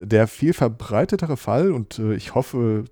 [0.00, 2.84] Der viel verbreitetere Fall, und äh, ich hoffe,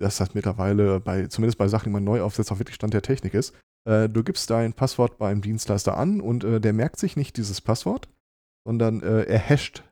[0.00, 3.02] dass das mittlerweile bei, zumindest bei Sachen, die man neu aufsetzt, auch wirklich Stand der
[3.02, 3.54] Technik ist.
[3.88, 7.60] Äh, du gibst dein Passwort beim Dienstleister an und äh, der merkt sich nicht dieses
[7.60, 8.08] Passwort,
[8.66, 9.84] sondern äh, er hasht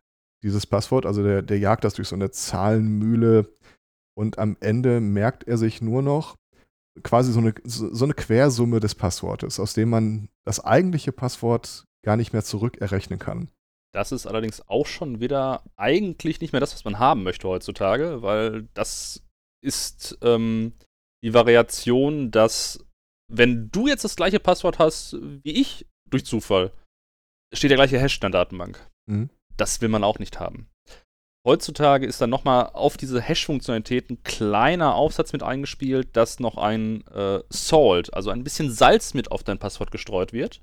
[0.43, 3.53] dieses Passwort, also der, der jagt das durch so eine Zahlenmühle
[4.17, 6.37] und am Ende merkt er sich nur noch,
[7.03, 12.17] quasi so eine, so eine Quersumme des Passwortes, aus dem man das eigentliche Passwort gar
[12.17, 13.49] nicht mehr zurückerrechnen kann.
[13.93, 18.23] Das ist allerdings auch schon wieder eigentlich nicht mehr das, was man haben möchte heutzutage,
[18.23, 19.23] weil das
[19.65, 20.75] ist ähm,
[21.25, 22.85] die Variation, dass
[23.31, 26.73] wenn du jetzt das gleiche Passwort hast wie ich durch Zufall,
[27.53, 28.91] steht der gleiche Hash in der Datenbank.
[29.07, 29.31] Mhm.
[29.61, 30.71] Das will man auch nicht haben.
[31.47, 37.07] Heutzutage ist dann nochmal auf diese Hash-Funktionalität ein kleiner Aufsatz mit eingespielt, dass noch ein
[37.09, 40.63] äh, Salt, also ein bisschen Salz mit auf dein Passwort gestreut wird.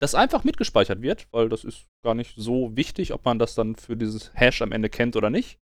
[0.00, 3.76] Das einfach mitgespeichert wird, weil das ist gar nicht so wichtig, ob man das dann
[3.76, 5.58] für dieses Hash am Ende kennt oder nicht.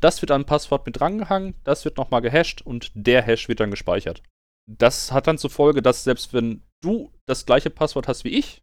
[0.00, 3.60] Das wird an ein Passwort mit drangehangen, das wird nochmal gehasht und der Hash wird
[3.60, 4.22] dann gespeichert.
[4.68, 8.62] Das hat dann zur Folge, dass selbst wenn du das gleiche Passwort hast wie ich,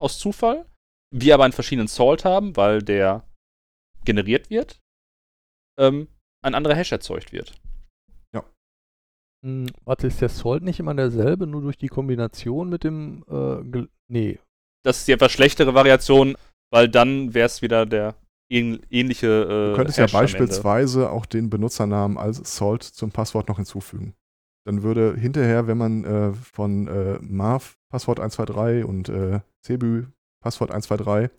[0.00, 0.66] aus Zufall,
[1.12, 3.24] wir aber einen verschiedenen Salt haben, weil der
[4.04, 4.80] generiert wird,
[5.78, 6.08] ähm,
[6.42, 7.54] ein anderer Hash erzeugt wird.
[8.34, 8.44] Ja.
[9.44, 13.86] Hm, warte, ist der Salt nicht immer derselbe, nur durch die Kombination mit dem, äh,
[14.08, 14.38] nee.
[14.84, 16.34] Das ist die etwas schlechtere Variation,
[16.72, 18.16] weil dann wäre es wieder der
[18.50, 19.26] ähnliche.
[19.26, 24.14] Äh, du könntest Hash ja beispielsweise auch den Benutzernamen als Salt zum Passwort noch hinzufügen.
[24.64, 30.04] Dann würde hinterher, wenn man äh, von äh, Marv Passwort 123 und äh, Cebu
[30.42, 31.30] Passwort 123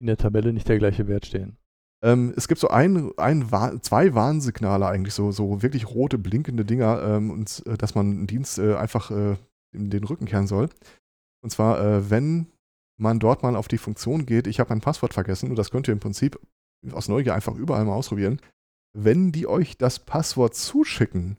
[0.00, 1.56] in der Tabelle nicht der gleiche Wert stehen.
[2.04, 3.48] Ähm, es gibt so ein, ein,
[3.80, 8.26] zwei Warnsignale eigentlich, so, so wirklich rote, blinkende Dinger, ähm, und, äh, dass man einen
[8.26, 9.36] Dienst äh, einfach äh,
[9.74, 10.68] in den Rücken kehren soll.
[11.42, 12.46] Und zwar, äh, wenn
[12.98, 15.88] man dort mal auf die Funktion geht, ich habe mein Passwort vergessen, und das könnt
[15.88, 16.38] ihr im Prinzip
[16.92, 18.40] aus Neugier einfach überall mal ausprobieren.
[18.92, 21.36] Wenn die euch das Passwort zuschicken,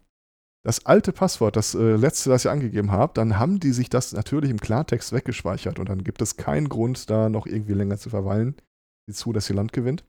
[0.68, 4.14] das alte Passwort, das äh, letzte, das ihr angegeben habt, dann haben die sich das
[4.14, 8.10] natürlich im Klartext weggespeichert und dann gibt es keinen Grund, da noch irgendwie länger zu
[8.10, 8.56] verweilen.
[9.08, 10.04] Sieh zu, dass ihr Land gewinnt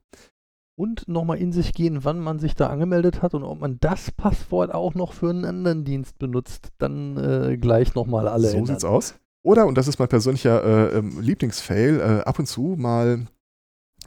[0.78, 4.12] und nochmal in sich gehen, wann man sich da angemeldet hat und ob man das
[4.12, 8.48] Passwort auch noch für einen anderen Dienst benutzt, dann äh, gleich nochmal alle.
[8.48, 8.66] So ändern.
[8.66, 9.14] sieht's aus.
[9.44, 13.26] Oder, und das ist mein persönlicher äh, ähm, Lieblingsfail, äh, ab und zu mal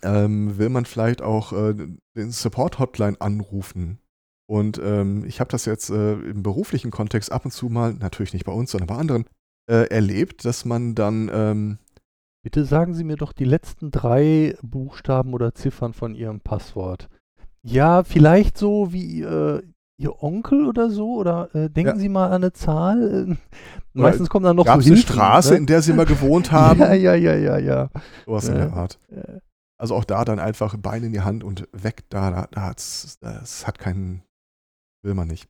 [0.02, 1.74] ähm, will man vielleicht auch äh,
[2.16, 4.00] den Support-Hotline anrufen.
[4.52, 8.34] Und ähm, ich habe das jetzt äh, im beruflichen Kontext ab und zu mal, natürlich
[8.34, 9.24] nicht bei uns, sondern bei anderen,
[9.70, 11.78] äh, erlebt, dass man dann ähm,
[12.44, 17.08] Bitte sagen Sie mir doch die letzten drei Buchstaben oder Ziffern von Ihrem Passwort.
[17.62, 19.62] Ja, vielleicht so wie äh,
[19.96, 21.14] Ihr Onkel oder so?
[21.14, 22.00] Oder äh, denken ja.
[22.00, 23.30] Sie mal an eine Zahl?
[23.30, 23.36] Äh,
[23.94, 25.60] meistens kommen dann noch Gab's so eine Straße, ne?
[25.60, 26.82] in der Sie mal gewohnt haben?
[26.82, 27.90] ja, ja, ja, ja, ja.
[28.26, 28.54] Sowas ja.
[28.54, 29.00] in der Art.
[29.78, 32.32] Also auch da dann einfach Bein in die Hand und weg da.
[32.32, 34.24] da, da das hat keinen,
[35.04, 35.48] will man nicht.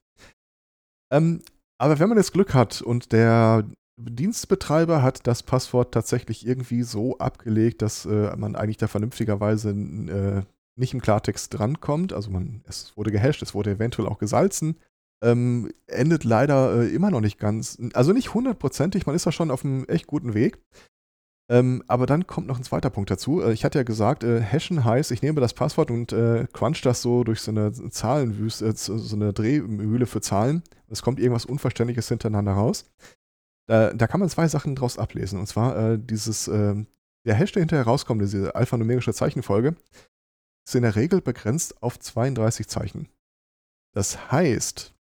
[1.11, 1.41] Ähm,
[1.77, 3.65] aber wenn man jetzt Glück hat und der
[3.97, 10.43] Dienstbetreiber hat das Passwort tatsächlich irgendwie so abgelegt, dass äh, man eigentlich da vernünftigerweise äh,
[10.79, 12.13] nicht im Klartext drankommt.
[12.13, 14.77] Also man, es wurde gehasht, es wurde eventuell auch gesalzen.
[15.23, 19.51] Ähm, endet leider äh, immer noch nicht ganz, also nicht hundertprozentig, man ist da schon
[19.51, 20.59] auf einem echt guten Weg.
[21.51, 23.41] Ähm, aber dann kommt noch ein zweiter Punkt dazu.
[23.41, 26.81] Äh, ich hatte ja gesagt, äh, hashen heißt, ich nehme das Passwort und äh, crunch
[26.81, 30.63] das so durch so eine Zahlenwüste, äh, so eine Drehmühle für Zahlen.
[30.87, 32.85] Es kommt irgendwas Unverständliches hintereinander raus.
[33.67, 35.39] Da, da kann man zwei Sachen draus ablesen.
[35.39, 36.85] Und zwar äh, dieses, äh,
[37.25, 39.75] der Hash, der hinterher rauskommt, diese alphanumerische Zeichenfolge,
[40.65, 43.09] ist in der Regel begrenzt auf 32 Zeichen.
[43.93, 44.93] Das heißt,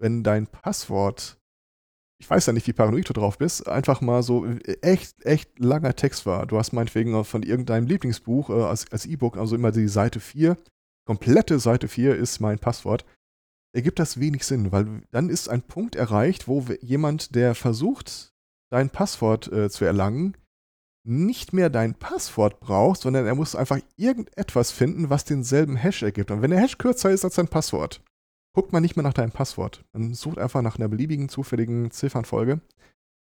[0.00, 1.38] wenn dein Passwort,
[2.18, 5.58] ich weiß ja nicht, wie paranoid du drauf bist, einfach mal so äh, echt, echt
[5.58, 6.46] langer Text war.
[6.46, 10.56] Du hast meinetwegen von irgendeinem Lieblingsbuch äh, als, als E-Book, also immer die Seite 4,
[11.06, 13.04] komplette Seite 4 ist mein Passwort
[13.76, 18.32] ergibt das wenig Sinn, weil dann ist ein Punkt erreicht, wo jemand, der versucht,
[18.72, 20.36] dein Passwort äh, zu erlangen,
[21.06, 26.30] nicht mehr dein Passwort braucht, sondern er muss einfach irgendetwas finden, was denselben Hash ergibt.
[26.30, 28.02] Und wenn der Hash kürzer ist als dein Passwort,
[28.56, 29.84] guckt man nicht mehr nach deinem Passwort.
[29.92, 32.62] Man sucht einfach nach einer beliebigen, zufälligen Ziffernfolge,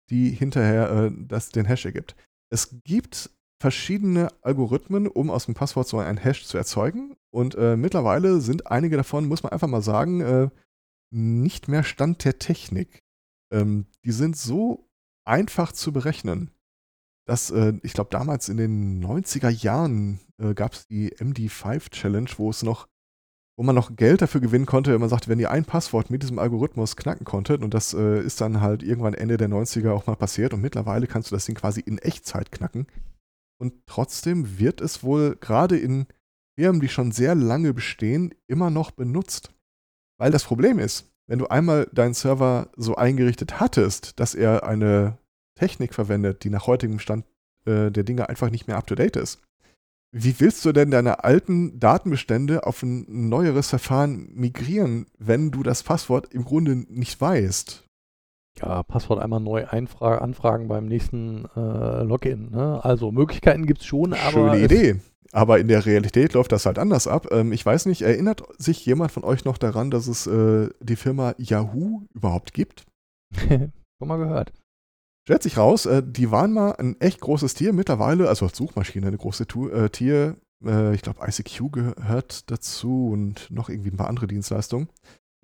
[0.10, 2.16] die hinterher äh, das, den Hash ergibt.
[2.50, 3.30] Es gibt
[3.62, 7.18] verschiedene Algorithmen, um aus dem Passwort so ein Hash zu erzeugen.
[7.32, 10.50] Und äh, mittlerweile sind einige davon, muss man einfach mal sagen, äh,
[11.14, 13.04] nicht mehr Stand der Technik.
[13.52, 14.88] Ähm, die sind so
[15.26, 16.50] einfach zu berechnen,
[17.28, 22.30] dass äh, ich glaube, damals in den 90er Jahren äh, gab es die MD5 Challenge,
[22.38, 22.88] wo es noch,
[23.60, 26.24] wo man noch Geld dafür gewinnen konnte, wenn man sagt, wenn ihr ein Passwort mit
[26.24, 30.08] diesem Algorithmus knacken konntet, und das äh, ist dann halt irgendwann Ende der 90er auch
[30.08, 32.88] mal passiert, und mittlerweile kannst du das Ding quasi in Echtzeit knacken.
[33.62, 36.06] Und trotzdem wird es wohl gerade in
[36.58, 39.52] Firmen, die schon sehr lange bestehen, immer noch benutzt.
[40.18, 45.18] Weil das Problem ist, wenn du einmal deinen Server so eingerichtet hattest, dass er eine
[45.56, 47.26] Technik verwendet, die nach heutigem Stand
[47.66, 49.42] äh, der Dinge einfach nicht mehr up-to-date ist,
[50.12, 55.84] wie willst du denn deine alten Datenbestände auf ein neueres Verfahren migrieren, wenn du das
[55.84, 57.86] Passwort im Grunde nicht weißt?
[58.60, 62.52] Ja, Passwort einmal neu anfragen beim nächsten äh, Login.
[62.52, 62.84] Ne?
[62.84, 64.32] Also Möglichkeiten gibt es schon, aber.
[64.32, 65.00] Schöne Idee.
[65.32, 67.28] Aber in der Realität läuft das halt anders ab.
[67.32, 70.96] Ähm, ich weiß nicht, erinnert sich jemand von euch noch daran, dass es äh, die
[70.96, 72.86] Firma Yahoo überhaupt gibt?
[73.48, 74.52] Schon mal gehört.
[75.30, 77.72] Stellt sich raus, äh, die waren mal ein echt großes Tier.
[77.72, 80.38] Mittlerweile, also als Suchmaschine, eine große tu äh, Tier.
[80.66, 84.90] Äh, ich glaube, ICQ gehört dazu und noch irgendwie ein paar andere Dienstleistungen.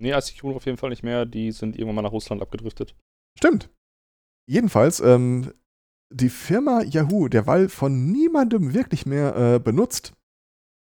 [0.02, 1.24] Nee, ICQ auf jeden Fall nicht mehr.
[1.24, 2.96] Die sind irgendwann mal nach Russland abgedriftet.
[3.38, 3.70] Stimmt.
[4.50, 5.52] Jedenfalls, ähm,
[6.12, 10.14] die Firma Yahoo, derweil von niemandem wirklich mehr äh, benutzt,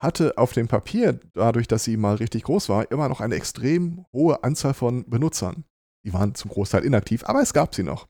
[0.02, 4.04] hatte auf dem Papier, dadurch, dass sie mal richtig groß war, immer noch eine extrem
[4.12, 5.64] hohe Anzahl von Benutzern.
[6.04, 8.08] Die waren zum Großteil inaktiv, aber es gab sie noch.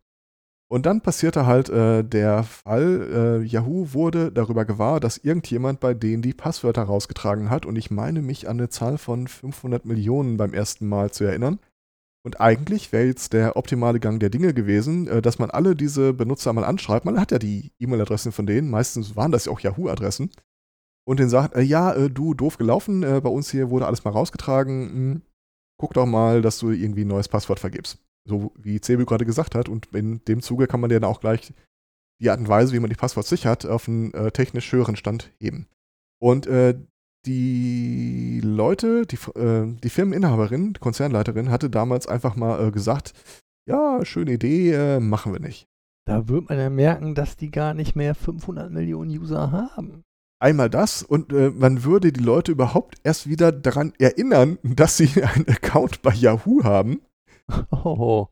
[0.67, 5.93] Und dann passierte halt äh, der Fall, äh, Yahoo wurde darüber gewahr, dass irgendjemand bei
[5.93, 7.65] denen die Passwörter rausgetragen hat.
[7.65, 11.59] Und ich meine mich an eine Zahl von 500 Millionen beim ersten Mal zu erinnern.
[12.25, 16.13] Und eigentlich wäre jetzt der optimale Gang der Dinge gewesen, äh, dass man alle diese
[16.13, 17.05] Benutzer mal anschreibt.
[17.05, 20.31] Man hat ja die E-Mail-Adressen von denen, meistens waren das ja auch Yahoo-Adressen.
[21.07, 24.03] Und den sagt, äh, ja, äh, du, doof gelaufen, äh, bei uns hier wurde alles
[24.03, 24.89] mal rausgetragen.
[24.89, 25.21] Hm,
[25.77, 27.99] guck doch mal, dass du irgendwie ein neues Passwort vergibst.
[28.27, 29.69] So wie Cebu gerade gesagt hat.
[29.69, 31.53] Und in dem Zuge kann man ja dann auch gleich
[32.21, 35.31] die Art und Weise, wie man die Passwort sichert, auf einen äh, technisch höheren Stand
[35.39, 35.67] heben.
[36.19, 36.75] Und äh,
[37.25, 43.13] die Leute, die, äh, die Firmeninhaberin, die Konzernleiterin, hatte damals einfach mal äh, gesagt,
[43.67, 45.67] ja, schöne Idee, äh, machen wir nicht.
[46.07, 50.03] Da wird man ja merken, dass die gar nicht mehr 500 Millionen User haben.
[50.39, 55.23] Einmal das und äh, man würde die Leute überhaupt erst wieder daran erinnern, dass sie
[55.23, 57.01] einen Account bei Yahoo haben.
[57.83, 58.27] Oh.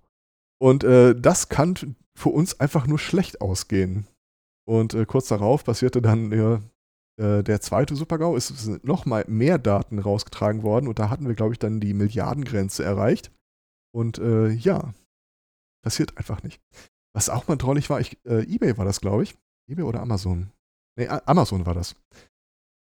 [0.60, 4.08] Und äh, das kann für uns einfach nur schlecht ausgehen.
[4.65, 9.99] Und äh, kurz darauf passierte dann äh, der zweite Supergau ist, sind nochmal mehr Daten
[9.99, 13.32] rausgetragen worden und da hatten wir, glaube ich, dann die Milliardengrenze erreicht.
[13.93, 14.93] Und äh, ja,
[15.84, 16.62] passiert einfach nicht.
[17.13, 19.36] Was auch mal drollig war, ich, äh, eBay war das, glaube ich.
[19.69, 20.52] eBay oder Amazon?
[20.97, 21.95] Nee, Amazon war das.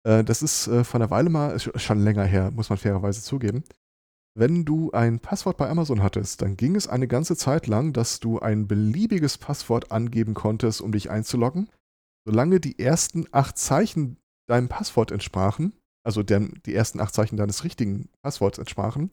[0.04, 3.62] Äh, das ist äh, von einer Weile mal, schon länger her, muss man fairerweise zugeben.
[4.38, 8.20] Wenn du ein Passwort bei Amazon hattest, dann ging es eine ganze Zeit lang, dass
[8.20, 11.68] du ein beliebiges Passwort angeben konntest, um dich einzuloggen
[12.26, 14.18] solange die ersten acht Zeichen
[14.48, 15.72] deinem Passwort entsprachen,
[16.04, 19.12] also der, die ersten acht Zeichen deines richtigen Passworts entsprachen,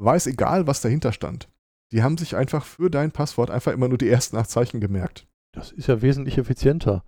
[0.00, 1.48] war es egal, was dahinter stand.
[1.92, 5.26] Die haben sich einfach für dein Passwort einfach immer nur die ersten acht Zeichen gemerkt.
[5.54, 7.04] Das ist ja wesentlich effizienter.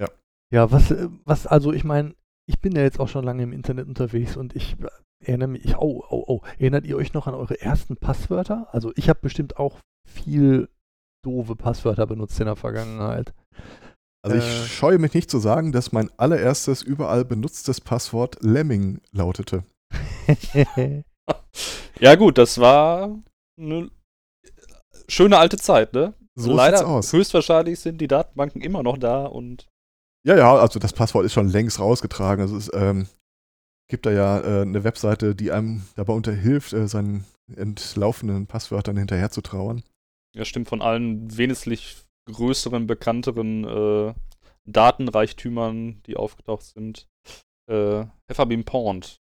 [0.00, 0.08] ja.
[0.52, 2.14] Ja, was, was, also ich meine,
[2.46, 4.76] ich bin ja jetzt auch schon lange im Internet unterwegs und ich
[5.24, 8.68] erinnere mich, oh, oh, oh, erinnert ihr euch noch an eure ersten Passwörter?
[8.72, 9.78] Also ich habe bestimmt auch
[10.08, 10.68] viel
[11.22, 13.34] doofe Passwörter benutzt in der Vergangenheit.
[14.22, 19.00] Also ich äh, scheue mich nicht zu sagen, dass mein allererstes überall benutztes Passwort Lemming
[19.12, 19.64] lautete.
[22.00, 23.18] ja gut, das war
[23.58, 23.90] eine
[25.08, 26.14] schöne alte Zeit, ne?
[26.34, 27.12] So Leider aus.
[27.12, 29.68] höchstwahrscheinlich sind die Datenbanken immer noch da und
[30.22, 32.42] ja, ja, also das Passwort ist schon längst rausgetragen.
[32.42, 33.06] Also es ähm,
[33.90, 37.24] gibt da ja äh, eine Webseite, die einem dabei unterhilft, äh, seinen
[37.54, 39.82] entlaufenden Passwörtern hinterher zu trauern.
[40.34, 44.14] Ja, stimmt, von allen wesentlich größeren, bekannteren äh,
[44.64, 47.08] Datenreichtümern, die aufgetaucht sind.
[47.66, 49.20] Äh, Pfefferbeam Pond.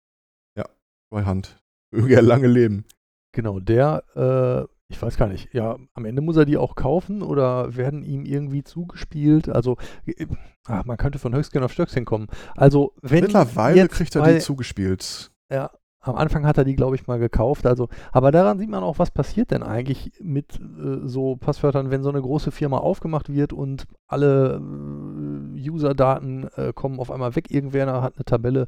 [0.57, 0.65] Ja,
[1.09, 1.57] bei Hand.
[1.91, 2.85] Möge er lange leben.
[3.31, 7.21] Genau, der, äh, ich weiß gar nicht, ja, am Ende muss er die auch kaufen
[7.21, 9.49] oder werden ihm irgendwie zugespielt?
[9.49, 10.25] Also, äh,
[10.65, 12.27] ach, man könnte von Höchstgen auf Stöckchen kommen.
[12.55, 13.23] Also, wenn.
[13.23, 15.31] Mittlerweile jetzt, kriegt er weil, die zugespielt.
[15.51, 17.65] Ja, am Anfang hat er die, glaube ich, mal gekauft.
[17.65, 22.03] Also, aber daran sieht man auch, was passiert denn eigentlich mit äh, so Passwörtern, wenn
[22.03, 27.51] so eine große Firma aufgemacht wird und alle äh, User-Daten äh, kommen auf einmal weg.
[27.51, 28.67] Irgendwer hat eine Tabelle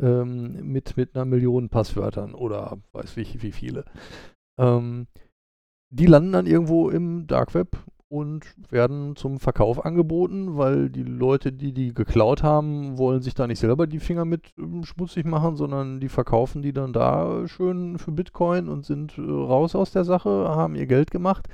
[0.00, 3.84] ähm, mit, mit einer Million Passwörtern oder weiß wie, wie viele.
[4.58, 5.06] Ähm,
[5.90, 7.76] die landen dann irgendwo im Dark Web
[8.08, 13.46] und werden zum Verkauf angeboten, weil die Leute, die die geklaut haben, wollen sich da
[13.46, 17.98] nicht selber die Finger mit ähm, schmutzig machen, sondern die verkaufen die dann da schön
[17.98, 21.48] für Bitcoin und sind äh, raus aus der Sache, haben ihr Geld gemacht.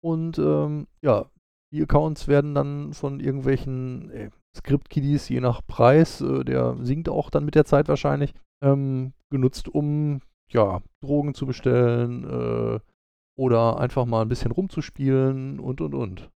[0.00, 1.26] Und ähm, ja,
[1.72, 7.28] die Accounts werden dann von irgendwelchen äh, Script-Kiddies, je nach Preis, äh, der sinkt auch
[7.28, 12.78] dann mit der Zeit wahrscheinlich, ähm, genutzt, um ja, Drogen zu bestellen, äh,
[13.38, 16.30] oder einfach mal ein bisschen rumzuspielen und und und.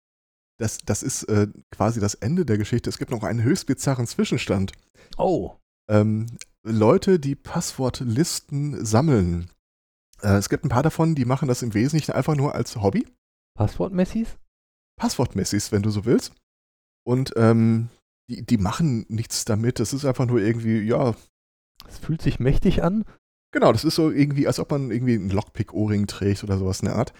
[0.58, 2.90] Das, das ist äh, quasi das Ende der Geschichte.
[2.90, 4.72] Es gibt noch einen höchst bizarren Zwischenstand.
[5.16, 5.54] Oh.
[5.88, 6.26] Ähm,
[6.64, 9.50] Leute, die Passwortlisten sammeln.
[10.22, 13.06] Äh, es gibt ein paar davon, die machen das im Wesentlichen einfach nur als Hobby.
[13.56, 14.36] Passwortmessis?
[14.98, 16.34] Passwortmessis, wenn du so willst.
[17.06, 17.90] Und ähm,
[18.28, 19.78] die, die machen nichts damit.
[19.78, 21.14] Das ist einfach nur irgendwie, ja.
[21.86, 23.04] Es fühlt sich mächtig an.
[23.52, 26.86] Genau, das ist so irgendwie, als ob man irgendwie einen Lockpick-Ohrring trägt oder sowas in
[26.86, 27.12] der Art.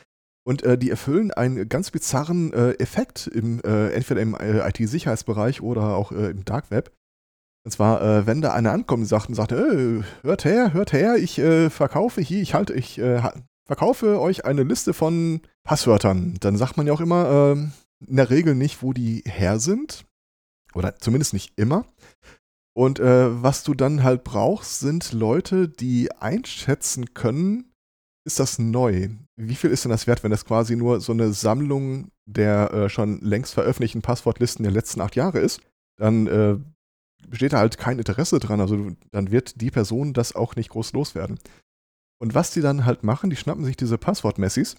[0.44, 5.60] Und äh, die erfüllen einen ganz bizarren äh, Effekt im, äh, entweder im äh, IT-Sicherheitsbereich
[5.60, 6.92] oder auch äh, im Dark Web.
[7.64, 11.16] Und zwar, äh, wenn da einer ankommt und sagt, und sagt hört her, hört her,
[11.16, 13.00] ich verkaufe hier, ich halte, ich
[13.66, 16.36] verkaufe euch eine Liste von Passwörtern.
[16.40, 17.72] Dann sagt man ja auch immer ähm,
[18.06, 20.06] in der Regel nicht, wo die her sind.
[20.74, 21.84] Oder zumindest nicht immer.
[22.78, 27.72] Und was du dann halt brauchst, sind Leute, die einschätzen können,
[28.24, 29.08] ist das neu?
[29.36, 32.88] Wie viel ist denn das wert, wenn das quasi nur so eine Sammlung der äh,
[32.88, 35.60] schon längst veröffentlichten Passwortlisten der letzten acht Jahre ist?
[35.98, 36.56] Dann äh,
[37.26, 38.60] besteht da halt kein Interesse dran.
[38.60, 41.40] Also dann wird die Person das auch nicht groß loswerden.
[42.20, 44.76] Und was die dann halt machen, die schnappen sich diese Passwortmessis,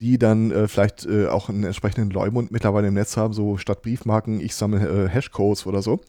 [0.00, 3.82] die dann äh, vielleicht äh, auch einen entsprechenden Leumund mittlerweile im Netz haben, so statt
[3.82, 6.00] Briefmarken, ich sammle äh, Hashcodes oder so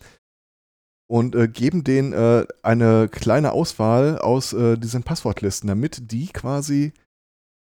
[1.14, 6.92] und äh, geben denen äh, eine kleine Auswahl aus äh, diesen Passwortlisten, damit die quasi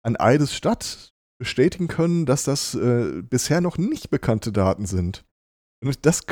[0.03, 5.23] an Eides Stadt bestätigen können, dass das äh, bisher noch nicht bekannte Daten sind.
[5.85, 6.25] Und das,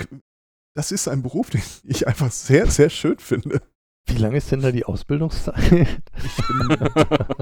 [0.75, 3.61] das ist ein Beruf, den ich einfach sehr, sehr schön finde.
[4.07, 5.57] Wie lange ist denn da die Ausbildungszeit?
[6.17, 6.77] Ich bin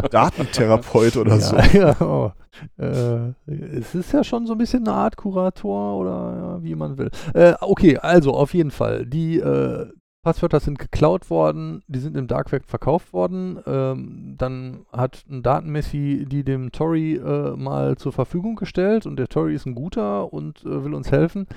[0.12, 1.58] Datentherapeut oder ja, so.
[1.78, 2.32] Ja, oh.
[2.78, 6.98] äh, es ist ja schon so ein bisschen eine Art Kurator oder ja, wie man
[6.98, 7.10] will.
[7.34, 9.06] Äh, okay, also auf jeden Fall.
[9.06, 9.88] Die äh,
[10.22, 13.60] Passwörter sind geklaut worden, die sind im Dark Web verkauft worden.
[13.66, 19.30] Ähm, dann hat ein Datenmessi die dem Tori äh, mal zur Verfügung gestellt und der
[19.30, 21.48] Tori ist ein guter und äh, will uns helfen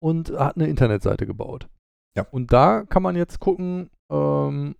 [0.00, 1.68] und hat eine Internetseite gebaut.
[2.16, 2.26] Ja.
[2.30, 4.74] Und da kann man jetzt gucken, ähm,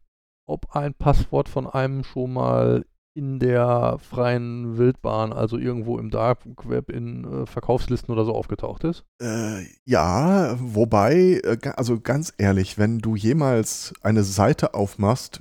[0.47, 6.39] ob ein Passwort von einem schon mal in der freien Wildbahn, also irgendwo im Dark
[6.68, 9.05] Web in äh, Verkaufslisten oder so aufgetaucht ist?
[9.20, 15.41] Äh, ja, wobei, äh, also ganz ehrlich, wenn du jemals eine Seite aufmachst,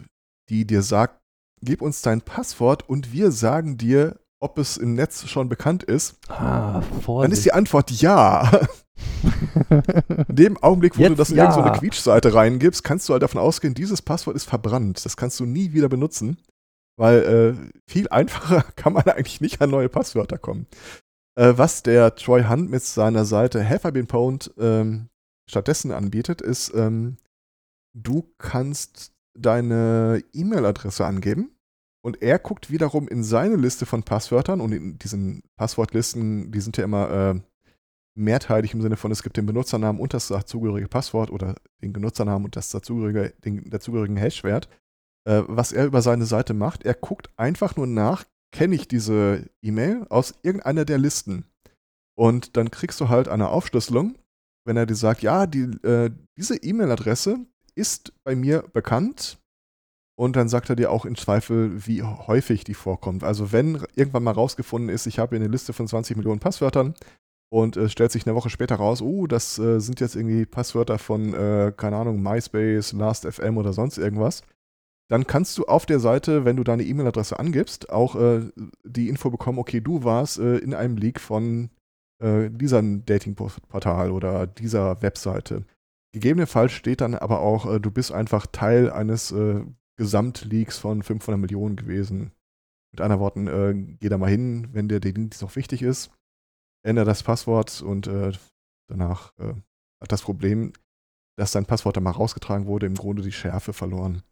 [0.49, 1.19] die dir sagt,
[1.61, 6.17] gib uns dein Passwort und wir sagen dir, ob es im Netz schon bekannt ist,
[6.29, 8.49] ah, dann ist die Antwort ja.
[9.69, 11.49] in dem Augenblick, wo Jetzt du das in ja.
[11.49, 15.03] irgendeine Quietschseite reingibst, kannst du halt davon ausgehen, dieses Passwort ist verbrannt.
[15.05, 16.37] Das kannst du nie wieder benutzen,
[16.97, 20.67] weil äh, viel einfacher kann man eigentlich nicht an neue Passwörter kommen.
[21.37, 25.09] Äh, was der Troy Hunt mit seiner Seite Have I Been Pwned ähm,
[25.49, 27.17] stattdessen anbietet, ist, ähm,
[27.93, 31.51] du kannst deine E-Mail-Adresse angeben
[32.03, 36.77] und er guckt wiederum in seine Liste von Passwörtern und in diesen Passwortlisten, die sind
[36.77, 37.39] ja immer äh,
[38.17, 42.45] mehrteilig im Sinne von, es gibt den Benutzernamen und das dazugehörige Passwort oder den Benutzernamen
[42.45, 44.67] und das dazugehörige, den dazugehörigen Hashwert.
[45.27, 49.49] Äh, was er über seine Seite macht, er guckt einfach nur nach, kenne ich diese
[49.61, 51.45] E-Mail aus irgendeiner der Listen.
[52.17, 54.17] Und dann kriegst du halt eine Aufschlüsselung,
[54.65, 57.39] wenn er dir sagt, ja, die, äh, diese E-Mail-Adresse
[57.75, 59.37] ist bei mir bekannt.
[60.19, 63.23] Und dann sagt er dir auch in Zweifel, wie häufig die vorkommt.
[63.23, 66.95] Also wenn irgendwann mal rausgefunden ist, ich habe hier eine Liste von 20 Millionen Passwörtern,
[67.49, 70.45] und es äh, stellt sich eine Woche später raus, oh, das äh, sind jetzt irgendwie
[70.45, 74.43] Passwörter von, äh, keine Ahnung, MySpace, Last.fm oder sonst irgendwas.
[75.09, 78.51] Dann kannst du auf der Seite, wenn du deine E-Mail-Adresse angibst, auch äh,
[78.83, 81.69] die Info bekommen, okay, du warst äh, in einem Leak von
[82.21, 85.63] äh, diesem Dating-Portal oder dieser Webseite.
[86.11, 89.35] Gegebenenfalls steht dann aber auch, du bist einfach Teil eines
[89.97, 92.31] Gesamtleaks von 500 Millionen gewesen.
[92.91, 96.09] Mit anderen Worten, geh da mal hin, wenn dir der Dienst noch wichtig ist
[96.87, 98.31] ändere das Passwort und äh,
[98.89, 99.53] danach äh,
[100.01, 100.73] hat das Problem,
[101.37, 104.23] dass dein Passwort dann mal rausgetragen wurde, im Grunde die Schärfe verloren.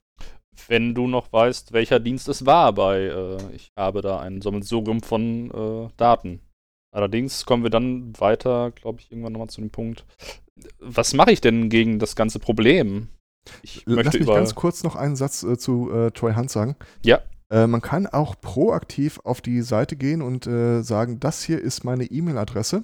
[0.67, 5.01] Wenn du noch weißt, welcher Dienst es war bei, äh, ich habe da ein Sammelsurium
[5.01, 6.39] von äh, Daten.
[6.95, 10.05] Allerdings kommen wir dann weiter, glaube ich, irgendwann nochmal zu dem Punkt.
[10.79, 13.09] Was mache ich denn gegen das ganze Problem?
[13.61, 16.77] Ich Lass mich ganz kurz noch einen Satz äh, zu äh, Troy Hunt sagen.
[17.03, 17.21] Ja.
[17.55, 21.85] Äh, man kann auch proaktiv auf die Seite gehen und äh, sagen, das hier ist
[21.85, 22.83] meine E-Mail-Adresse.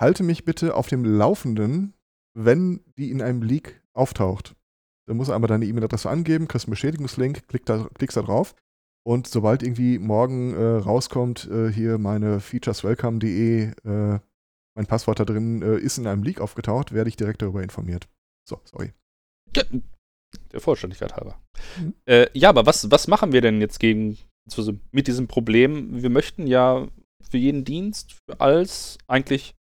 [0.00, 1.92] Halte mich bitte auf dem Laufenden,
[2.34, 4.56] wenn die in einem Leak auftaucht.
[5.06, 8.54] Dann musst du einmal deine E-Mail-Adresse angeben, kriegst einen Bestätigungslink, klick da, klickst da drauf.
[9.04, 14.18] Und sobald irgendwie morgen äh, rauskommt, äh, hier meine featureswelcome.de, äh,
[14.74, 18.08] mein Passwort da drin ist in einem Leak aufgetaucht, werde ich direkt darüber informiert.
[18.46, 18.92] So, sorry.
[20.52, 21.38] Der Vollständigkeit halber.
[21.78, 21.94] Mhm.
[22.06, 24.18] Äh, ja, aber was, was machen wir denn jetzt gegen,
[24.56, 26.02] also mit diesem Problem?
[26.02, 26.88] Wir möchten ja
[27.22, 29.54] für jeden Dienst, für alles eigentlich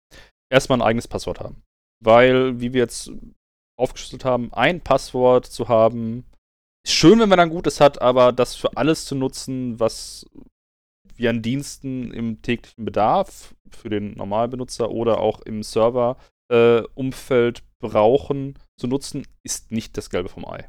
[0.50, 1.62] erstmal ein eigenes Passwort haben.
[2.02, 3.10] Weil, wie wir jetzt
[3.78, 6.24] aufgeschlüsselt haben, ein Passwort zu haben,
[6.86, 10.26] ist schön, wenn man ein gutes hat, aber das für alles zu nutzen, was
[11.16, 18.58] wir an Diensten im täglichen Bedarf für den Normalbenutzer oder auch im Server-Umfeld äh, brauchen,
[18.78, 20.68] zu nutzen, ist nicht das Gelbe vom Ei.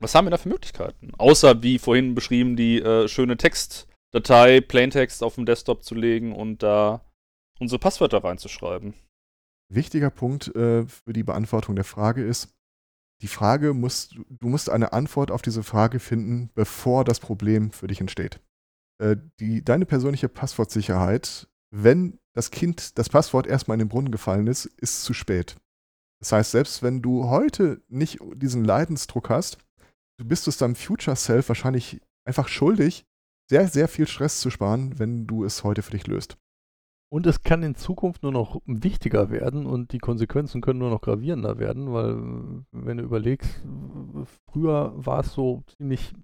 [0.00, 1.12] Was haben wir da für Möglichkeiten?
[1.16, 6.34] Außer, wie vorhin beschrieben, die äh, schöne Text- Datei Plaintext auf dem Desktop zu legen
[6.34, 7.00] und da
[7.58, 8.94] unsere Passwörter reinzuschreiben.
[9.70, 12.54] Wichtiger Punkt äh, für die Beantwortung der Frage ist,
[13.22, 17.86] die Frage musst, du musst eine Antwort auf diese Frage finden, bevor das Problem für
[17.86, 18.40] dich entsteht.
[18.98, 24.46] Äh, die, deine persönliche Passwortsicherheit, wenn das Kind das Passwort erstmal in den Brunnen gefallen
[24.46, 25.56] ist, ist zu spät.
[26.22, 29.58] Das heißt, selbst wenn du heute nicht diesen Leidensdruck hast,
[30.18, 33.04] du bist es deinem Future Self wahrscheinlich einfach schuldig,
[33.50, 36.36] sehr, sehr viel Stress zu sparen, wenn du es heute für dich löst.
[37.12, 41.00] Und es kann in Zukunft nur noch wichtiger werden und die Konsequenzen können nur noch
[41.00, 43.60] gravierender werden, weil wenn du überlegst,
[44.48, 46.14] früher war es so ziemlich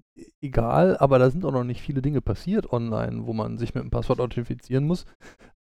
[0.40, 3.82] egal, aber da sind auch noch nicht viele Dinge passiert online, wo man sich mit
[3.82, 5.06] einem Passwort authentifizieren muss.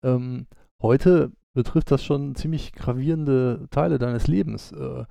[0.04, 0.46] Ähm,
[0.82, 4.70] heute betrifft das schon ziemlich gravierende Teile deines Lebens.
[4.72, 5.04] Äh,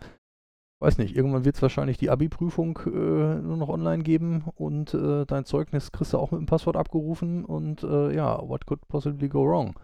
[0.82, 5.26] weiß nicht, irgendwann wird es wahrscheinlich die Abi-Prüfung äh, nur noch online geben und äh,
[5.26, 9.28] dein Zeugnis kriegst du auch mit dem Passwort abgerufen und äh, ja, what could possibly
[9.28, 9.78] go wrong?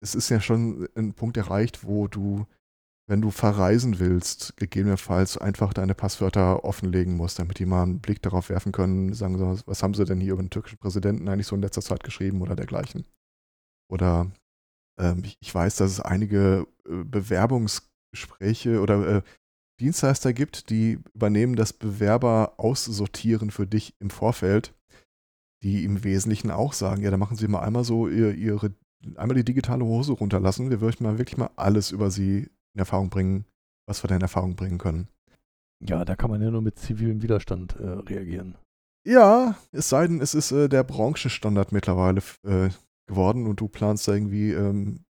[0.00, 2.46] es ist ja schon ein Punkt erreicht, wo du,
[3.08, 8.22] wenn du verreisen willst, gegebenenfalls einfach deine Passwörter offenlegen musst, damit die mal einen Blick
[8.22, 11.46] darauf werfen können, sagen so, was haben sie denn hier über den türkischen Präsidenten eigentlich
[11.46, 13.04] so in letzter Zeit geschrieben oder dergleichen.
[13.90, 14.30] Oder
[14.98, 19.22] ähm, ich, ich, weiß, dass es einige äh, Bewerbungsgespräche oder äh,
[19.80, 24.74] Dienstleister gibt, die übernehmen das Bewerber aussortieren für dich im Vorfeld,
[25.62, 28.74] die im Wesentlichen auch sagen, ja, da machen Sie mal einmal so ihr, Ihre
[29.16, 30.70] einmal die digitale Hose runterlassen.
[30.70, 33.44] Wir würden mal wirklich mal alles über sie in Erfahrung bringen,
[33.86, 35.08] was wir da in Erfahrung bringen können.
[35.84, 38.56] Ja, da kann man ja nur mit zivilem Widerstand äh, reagieren.
[39.06, 42.70] Ja, es sei denn, es ist äh, der Branchenstandard mittlerweile äh,
[43.06, 45.04] geworden und du planst da irgendwie ähm,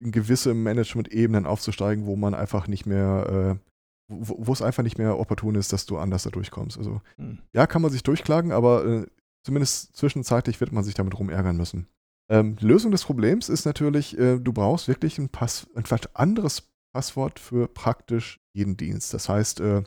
[0.00, 3.72] in gewisse Management-Ebenen aufzusteigen, wo man einfach nicht mehr, äh,
[4.08, 6.78] wo, es einfach nicht mehr opportun ist, dass du anders da durchkommst.
[6.78, 7.38] Also hm.
[7.52, 9.06] ja, kann man sich durchklagen, aber äh,
[9.44, 11.86] zumindest zwischenzeitlich wird man sich damit rumärgern müssen.
[12.30, 15.84] Ähm, Lösung des Problems ist natürlich, äh, du brauchst wirklich ein, Pass ein
[16.14, 19.14] anderes Passwort für praktisch jeden Dienst.
[19.14, 19.82] Das heißt, äh,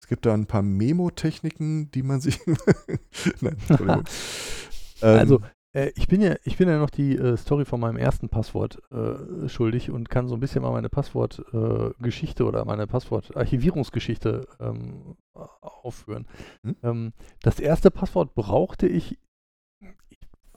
[0.00, 2.40] es gibt da ein paar Memo-Techniken, die man sich.
[3.40, 4.04] Nein, Entschuldigung.
[5.02, 5.40] ähm, also,
[5.74, 8.80] äh, ich, bin ja, ich bin ja noch die äh, Story von meinem ersten Passwort
[8.92, 15.16] äh, schuldig und kann so ein bisschen mal meine Passwortgeschichte äh, oder meine Passwortarchivierungsgeschichte ähm,
[15.34, 16.26] aufführen.
[16.62, 16.76] Hm?
[16.82, 17.12] Ähm,
[17.42, 19.18] das erste Passwort brauchte ich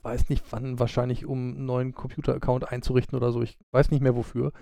[0.03, 3.41] weiß nicht wann, wahrscheinlich um einen neuen Computer-Account einzurichten oder so.
[3.41, 4.53] Ich weiß nicht mehr wofür.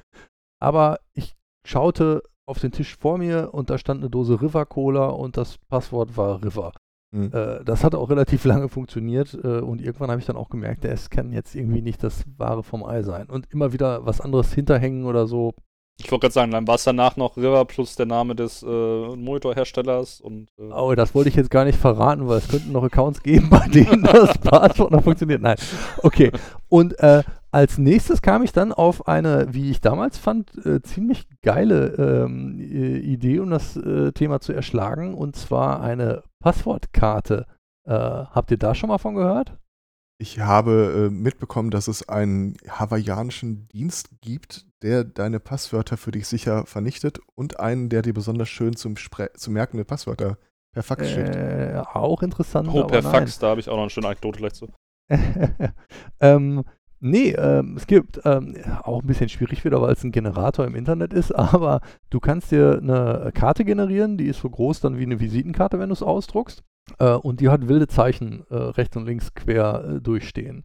[0.60, 1.36] Aber ich
[1.68, 5.60] schaute auf den Tisch vor mir und da stand eine Dose River Cola und das
[5.70, 6.74] Passwort war River.
[7.16, 7.32] Mhm.
[7.34, 10.86] Äh, das hat auch relativ lange funktioniert äh, und irgendwann habe ich dann auch gemerkt,
[10.86, 13.28] es kann jetzt irgendwie nicht das Wahre vom Ei sein.
[13.28, 15.54] Und immer wieder was anderes hinterhängen oder so,
[15.98, 18.66] ich wollte gerade sagen, dann war es danach noch River plus der Name des äh,
[18.68, 20.50] Monitorherstellers und.
[20.60, 23.50] Äh oh, das wollte ich jetzt gar nicht verraten, weil es könnten noch Accounts geben,
[23.50, 25.42] bei denen das Passwort noch funktioniert.
[25.42, 25.56] Nein.
[26.04, 26.32] Okay.
[26.68, 27.24] Und äh,
[27.56, 32.60] als nächstes kam ich dann auf eine, wie ich damals fand, äh, ziemlich geile ähm,
[32.60, 37.46] äh, Idee, um das äh, Thema zu erschlagen, und zwar eine Passwortkarte.
[37.88, 39.58] habt ihr da schon mal von gehört?
[40.18, 46.28] Ich habe äh, mitbekommen, dass es einen hawaiianischen Dienst gibt, der deine Passwörter für dich
[46.28, 50.38] sicher vernichtet und einen, der dir besonders schön zum, Spre zum Merken der Passwörter
[50.74, 51.96] per Fax äh, schickt.
[51.96, 52.68] Auch interessant.
[52.70, 54.68] Oh, per Fax, da habe ich auch noch eine schöne Anekdote vielleicht zu.
[56.20, 56.66] ähm,
[57.00, 60.76] nee, ähm, es gibt ähm, auch ein bisschen schwierig wieder, weil es ein Generator im
[60.76, 65.04] Internet ist, aber du kannst dir eine Karte generieren, die ist so groß dann wie
[65.04, 66.64] eine Visitenkarte, wenn du es ausdruckst.
[67.00, 70.64] Äh, und die hat wilde Zeichen äh, rechts und links quer äh, durchstehen,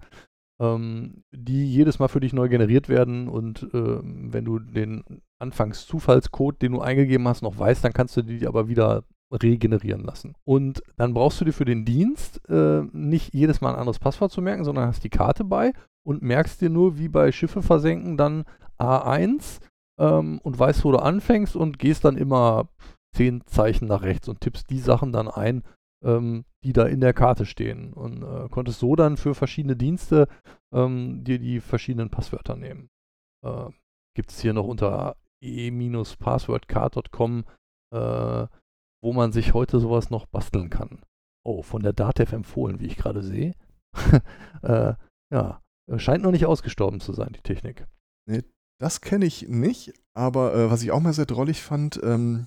[0.61, 3.29] ähm, die jedes Mal für dich neu generiert werden.
[3.29, 8.23] Und ähm, wenn du den Anfangs-Zufallscode, den du eingegeben hast, noch weißt, dann kannst du
[8.23, 10.35] die aber wieder regenerieren lassen.
[10.45, 14.33] Und dann brauchst du dir für den Dienst äh, nicht jedes Mal ein anderes Passwort
[14.33, 15.73] zu merken, sondern hast die Karte bei
[16.07, 18.45] und merkst dir nur, wie bei Schiffe versenken, dann
[18.79, 19.61] A1
[19.99, 22.69] ähm, und weißt, wo du anfängst und gehst dann immer
[23.15, 25.63] zehn Zeichen nach rechts und tippst die Sachen dann ein,
[26.05, 30.29] ähm, die da in der Karte stehen und äh, konntest so dann für verschiedene Dienste
[30.73, 32.89] ähm, dir die verschiedenen Passwörter nehmen.
[33.45, 33.71] Äh,
[34.17, 37.45] Gibt es hier noch unter e-passwordcard.com,
[37.95, 38.47] äh,
[39.03, 41.01] wo man sich heute sowas noch basteln kann.
[41.45, 43.55] Oh, von der Datev empfohlen, wie ich gerade sehe.
[44.63, 44.95] äh,
[45.33, 45.63] ja,
[45.99, 47.87] scheint noch nicht ausgestorben zu sein, die Technik.
[48.27, 48.43] Nee,
[48.79, 52.47] das kenne ich nicht, aber äh, was ich auch mal sehr drollig fand, ähm,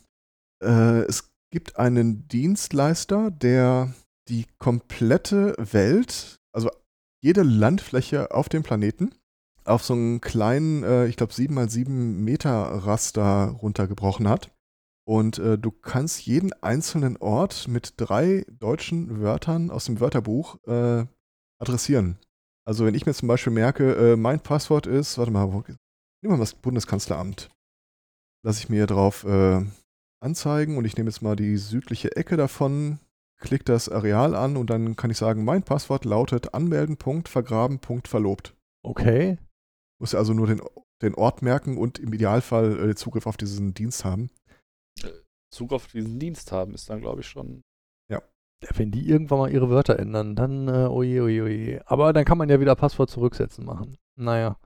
[0.64, 3.94] äh, es gibt einen Dienstleister, der
[4.30, 6.70] die komplette Welt, also
[7.22, 9.14] jede Landfläche auf dem Planeten,
[9.66, 14.52] auf so einen kleinen, äh, ich glaube, 7x7 Meter Raster runtergebrochen hat.
[15.06, 21.06] Und äh, du kannst jeden einzelnen Ort mit drei deutschen Wörtern aus dem Wörterbuch äh,
[21.60, 22.18] adressieren.
[22.66, 25.78] Also wenn ich mir zum Beispiel merke, äh, mein Passwort ist, warte mal, wo, nehmen
[26.22, 27.50] wir mal das Bundeskanzleramt.
[28.46, 29.66] Lasse ich mir drauf äh,
[30.22, 33.00] anzeigen und ich nehme jetzt mal die südliche Ecke davon,
[33.40, 37.80] klicke das Areal an und dann kann ich sagen, mein Passwort lautet anmelden, Punkt, vergraben,
[37.80, 38.56] Punkt, verlobt.
[38.84, 39.38] Okay.
[40.00, 40.62] Muss also nur den,
[41.02, 44.30] den Ort merken und im Idealfall äh, Zugriff auf diesen Dienst haben.
[45.54, 47.62] Zugriff auf diesen Dienst haben ist dann, glaube ich, schon.
[48.76, 51.82] Wenn die irgendwann mal ihre Wörter ändern, dann äh, oje, oje, oje.
[51.86, 53.98] Aber dann kann man ja wieder Passwort zurücksetzen machen.
[54.16, 54.58] Naja.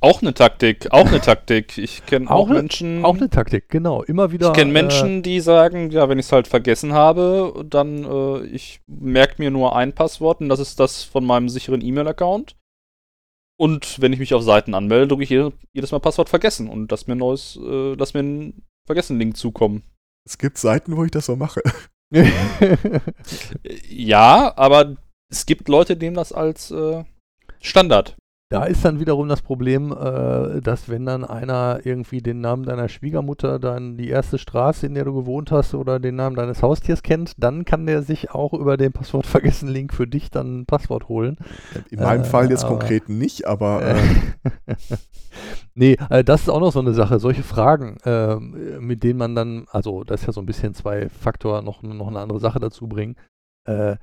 [0.00, 1.76] Auch eine Taktik, auch eine Taktik.
[1.78, 3.04] Ich kenne auch, Auch ne- Menschen.
[3.04, 4.02] Auch eine Taktik, genau.
[4.02, 4.48] Immer wieder.
[4.48, 8.44] ich kenne äh, Menschen, die sagen, ja, wenn ich es halt vergessen habe, dann äh,
[8.46, 12.56] ich merke mir nur ein Passwort und das ist das von meinem sicheren E-Mail-Account.
[13.56, 16.90] Und wenn ich mich auf Seiten anmelde, drücke ich jedes, jedes Mal Passwort vergessen und
[16.90, 19.84] lass mir ein neues, äh, lass mir einen Vergessen-Link zukommen.
[20.26, 21.62] Es gibt Seiten, wo ich das so mache.
[23.88, 24.96] Ja, aber
[25.30, 27.04] es gibt Leute, denen das als äh,
[27.60, 28.16] Standard.
[28.50, 32.88] Da ist dann wiederum das Problem, äh, dass wenn dann einer irgendwie den Namen deiner
[32.88, 37.02] Schwiegermutter, dann die erste Straße, in der du gewohnt hast, oder den Namen deines Haustiers
[37.02, 40.66] kennt, dann kann der sich auch über den Passwort vergessen Link für dich dann ein
[40.66, 41.36] Passwort holen.
[41.90, 43.82] In meinem Äh, Fall jetzt aber- konkret nicht, aber
[44.66, 44.76] äh,
[45.74, 47.18] nee, äh, das ist auch noch so eine Sache.
[47.18, 51.08] Solche Fragen, ähm, mit denen man dann, also das ist ja so ein bisschen zwei
[51.08, 53.16] Faktor, noch, noch eine andere Sache dazu bringen.
[53.68, 53.96] Äh,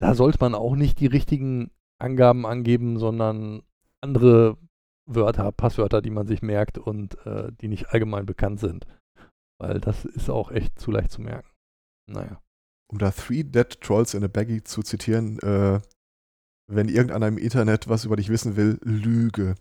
[0.00, 3.62] da sollte man auch nicht die richtigen Angaben angeben, sondern
[4.02, 4.58] andere
[5.06, 8.86] Wörter, Passwörter, die man sich merkt und äh, die nicht allgemein bekannt sind.
[9.60, 11.48] Weil das ist auch echt zu leicht zu merken.
[12.06, 12.40] Naja.
[12.92, 15.80] um da Three Dead Trolls in a Baggy zu zitieren, äh,
[16.70, 19.54] wenn irgendeiner im Internet was über dich wissen will, Lüge.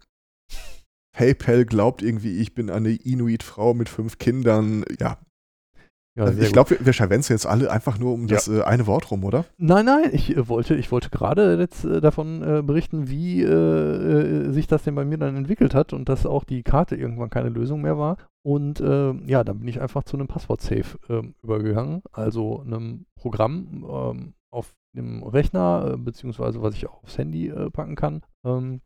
[1.13, 4.83] PayPal glaubt irgendwie, ich bin eine Inuit-Frau mit fünf Kindern.
[4.99, 5.17] Ja,
[6.15, 8.35] Ja, also ich glaube, wir, wir scharwenzen jetzt alle einfach nur um Ja.
[8.35, 9.45] das äh, eine Wort rum, oder?
[9.57, 13.47] Nein, nein, ich äh, wollte, ich wollte gerade jetzt äh, davon äh, berichten, wie äh,
[13.47, 17.31] äh, sich das denn bei mir dann entwickelt hat und dass auch die Karte irgendwann
[17.31, 18.17] keine Lösung mehr war.
[18.45, 24.33] Und ja, dann bin ich einfach zu einem Passwort-Safe ähm, übergegangen, also einem Programm ähm,
[24.51, 28.21] auf dem Rechner, beziehungsweise was ich auch aufs Handy packen kann.
[28.45, 28.81] Ähm,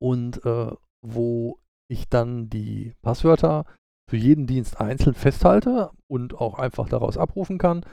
[0.00, 0.72] und äh,
[1.04, 3.66] wo ich dann die Passwörter
[4.10, 7.84] für jeden Dienst einzeln festhalte und auch einfach daraus abrufen kann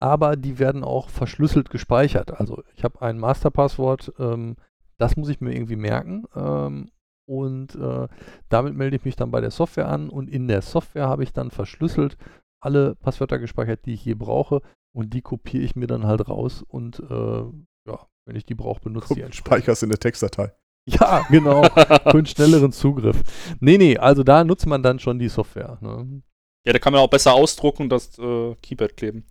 [0.00, 2.38] aber die werden auch verschlüsselt gespeichert.
[2.38, 4.56] Also ich habe ein Masterpasswort, ähm,
[4.98, 6.90] das muss ich mir irgendwie merken ähm,
[7.26, 8.08] und äh,
[8.48, 11.32] damit melde ich mich dann bei der Software an und in der Software habe ich
[11.32, 12.16] dann verschlüsselt
[12.60, 14.62] alle Passwörter gespeichert, die ich je brauche
[14.94, 17.44] und die kopiere ich mir dann halt raus und äh,
[17.88, 19.34] ja, wenn ich die brauche, benutze ich.
[19.34, 20.52] Speicherst in der Textdatei.
[21.00, 23.20] Ja, genau, für einen schnelleren Zugriff.
[23.58, 25.78] Nee, nee, also da nutzt man dann schon die Software.
[25.80, 26.22] Ne?
[26.64, 29.24] Ja, da kann man auch besser ausdrucken und das äh, Keypad kleben.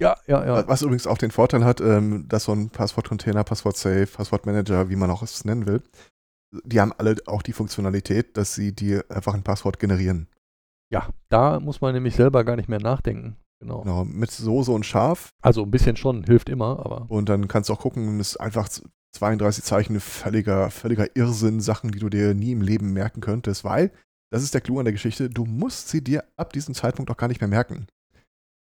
[0.00, 0.66] Ja, ja, ja.
[0.66, 5.10] Was übrigens auch den Vorteil hat, ähm, dass so ein Passwortcontainer, Passwort-Safe, Passwortmanager, wie man
[5.10, 5.82] auch es nennen will,
[6.64, 10.28] die haben alle auch die Funktionalität, dass sie dir einfach ein Passwort generieren.
[10.90, 13.36] Ja, da muss man nämlich selber gar nicht mehr nachdenken.
[13.60, 13.82] Genau.
[13.82, 15.30] Genau, mit Soße und Scharf.
[15.42, 18.36] Also ein bisschen schon, hilft immer, aber Und dann kannst du auch gucken, es ist
[18.36, 18.68] einfach
[19.14, 23.92] 32 Zeichen völliger, völliger Irrsinn, Sachen, die du dir nie im Leben merken könntest, weil,
[24.30, 27.16] das ist der Clou an der Geschichte, du musst sie dir ab diesem Zeitpunkt auch
[27.16, 27.86] gar nicht mehr merken.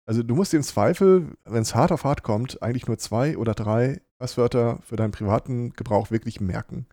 [0.08, 3.38] Also du musst dir im Zweifel, wenn es hart auf hart kommt, eigentlich nur zwei
[3.38, 6.88] oder drei Passwörter für deinen privaten Gebrauch wirklich merken.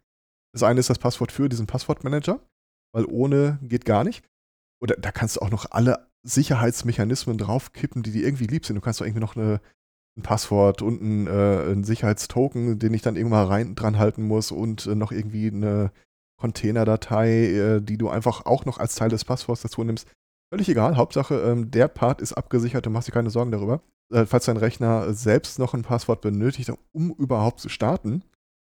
[0.52, 2.40] Das eine ist das Passwort für diesen Passwortmanager,
[2.92, 4.24] weil ohne geht gar nicht.
[4.82, 8.76] Oder da kannst du auch noch alle Sicherheitsmechanismen draufkippen, die dir irgendwie lieb sind.
[8.76, 9.60] Du kannst doch irgendwie noch eine,
[10.16, 14.52] ein Passwort und ein, äh, ein Sicherheitstoken, den ich dann irgendwann rein dran halten muss
[14.52, 15.90] und äh, noch irgendwie eine
[16.40, 20.08] Containerdatei, äh, die du einfach auch noch als Teil des Passworts dazu nimmst.
[20.52, 20.96] Völlig egal.
[20.96, 23.82] Hauptsache, ähm, der Part ist abgesichert, du machst dir keine Sorgen darüber.
[24.12, 28.22] Äh, falls dein Rechner selbst noch ein Passwort benötigt, um überhaupt zu starten,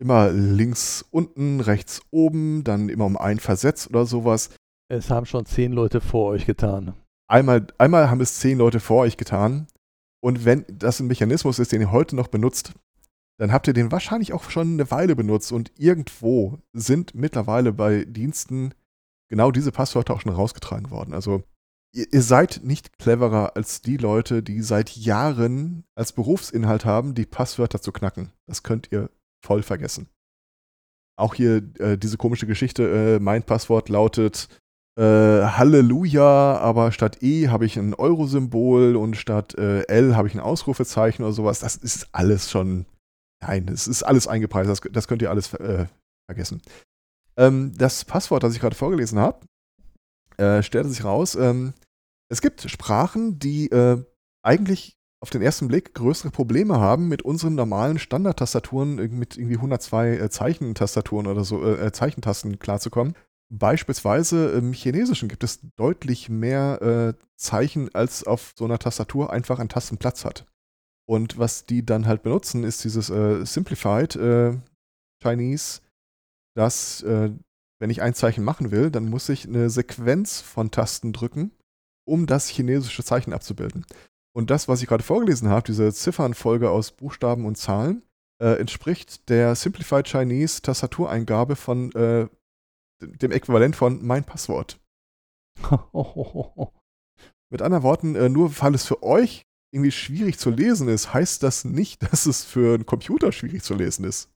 [0.00, 4.50] immer links unten, rechts oben, dann immer um ein versetzt oder sowas.
[4.88, 6.94] Es haben schon zehn Leute vor euch getan.
[7.28, 9.66] Einmal, einmal haben es zehn Leute vor euch getan.
[10.20, 12.72] Und wenn das ein Mechanismus ist, den ihr heute noch benutzt,
[13.38, 18.04] dann habt ihr den wahrscheinlich auch schon eine Weile benutzt und irgendwo sind mittlerweile bei
[18.04, 18.74] Diensten
[19.30, 21.14] genau diese Passwörter auch schon rausgetragen worden.
[21.14, 21.44] Also
[21.94, 27.26] ihr, ihr seid nicht cleverer als die Leute, die seit Jahren als Berufsinhalt haben, die
[27.26, 28.32] Passwörter zu knacken.
[28.46, 29.10] Das könnt ihr
[29.44, 30.08] voll vergessen.
[31.16, 34.48] Auch hier äh, diese komische Geschichte, äh, mein Passwort lautet
[34.98, 40.34] äh, Halleluja, aber statt E habe ich ein Euro-Symbol und statt äh, L habe ich
[40.34, 41.60] ein Ausrufezeichen oder sowas.
[41.60, 42.84] Das ist alles schon,
[43.40, 45.86] nein, das ist alles eingepreist, das, das könnt ihr alles äh,
[46.28, 46.62] vergessen.
[47.38, 49.46] Ähm, das Passwort, das ich gerade vorgelesen habe,
[50.36, 51.74] äh, stellte sich raus, ähm,
[52.28, 54.04] es gibt Sprachen, die äh,
[54.44, 60.16] eigentlich auf den ersten Blick größere Probleme haben, mit unseren normalen Standardtastaturen, mit irgendwie 102
[60.16, 63.14] äh, Zeichentastaturen oder so, äh, Zeichentasten klarzukommen.
[63.50, 69.58] Beispielsweise im Chinesischen gibt es deutlich mehr äh, Zeichen, als auf so einer Tastatur einfach
[69.58, 70.46] ein Tastenplatz hat.
[71.08, 74.58] Und was die dann halt benutzen, ist dieses äh, Simplified äh,
[75.22, 75.80] Chinese,
[76.54, 77.30] dass, äh,
[77.80, 81.52] wenn ich ein Zeichen machen will, dann muss ich eine Sequenz von Tasten drücken,
[82.06, 83.86] um das chinesische Zeichen abzubilden.
[84.36, 88.02] Und das, was ich gerade vorgelesen habe, diese Ziffernfolge aus Buchstaben und Zahlen,
[88.42, 92.28] äh, entspricht der Simplified Chinese Tastatureingabe von äh,
[93.00, 94.80] dem Äquivalent von mein Passwort.
[97.50, 101.42] Mit anderen Worten, äh, nur weil es für euch irgendwie schwierig zu lesen ist, heißt
[101.42, 104.30] das nicht, dass es für einen Computer schwierig zu lesen ist.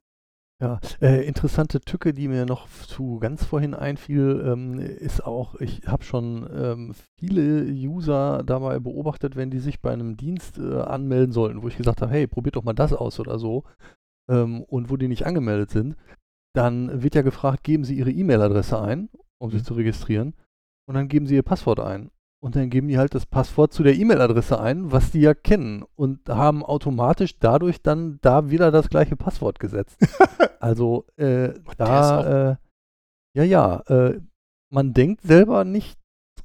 [0.61, 5.89] Ja, äh, interessante Tücke, die mir noch zu ganz vorhin einfiel, ähm, ist auch, ich
[5.89, 11.33] habe schon ähm, viele User dabei beobachtet, wenn die sich bei einem Dienst äh, anmelden
[11.33, 13.65] sollten, wo ich gesagt habe, hey, probiert doch mal das aus oder so,
[14.31, 15.97] ähm, und wo die nicht angemeldet sind,
[16.55, 19.53] dann wird ja gefragt, geben Sie Ihre E-Mail-Adresse ein, um mhm.
[19.53, 20.35] sich zu registrieren,
[20.89, 22.11] und dann geben Sie Ihr Passwort ein.
[22.43, 25.85] Und dann geben die halt das Passwort zu der E-Mail-Adresse ein, was die ja kennen,
[25.95, 29.97] und haben automatisch dadurch dann da wieder das gleiche Passwort gesetzt.
[30.61, 32.57] also äh, da, äh,
[33.37, 34.21] ja, ja, äh,
[34.73, 35.99] man denkt selber nicht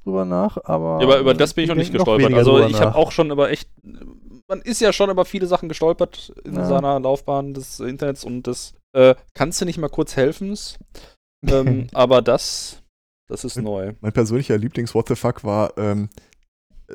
[0.04, 1.00] drüber nach, aber.
[1.00, 2.30] Ja, aber über das bin ich noch nicht gestolpert.
[2.30, 5.68] Noch also ich habe auch schon über echt, man ist ja schon über viele Sachen
[5.68, 6.64] gestolpert in ja.
[6.64, 10.56] seiner Laufbahn des Internets und des äh, kannst du nicht mal kurz helfen?
[11.46, 12.82] ähm, aber das,
[13.28, 13.92] das ist mein, neu.
[14.00, 16.08] Mein persönlicher Lieblings-What the fuck war, ähm,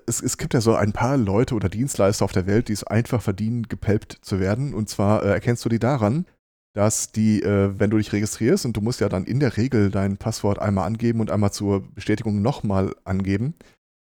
[0.07, 2.83] es, es, gibt ja so ein paar Leute oder Dienstleister auf der Welt, die es
[2.83, 4.73] einfach verdienen, gepelpt zu werden.
[4.73, 6.25] Und zwar äh, erkennst du die daran,
[6.73, 9.91] dass die, äh, wenn du dich registrierst und du musst ja dann in der Regel
[9.91, 13.53] dein Passwort einmal angeben und einmal zur Bestätigung nochmal angeben,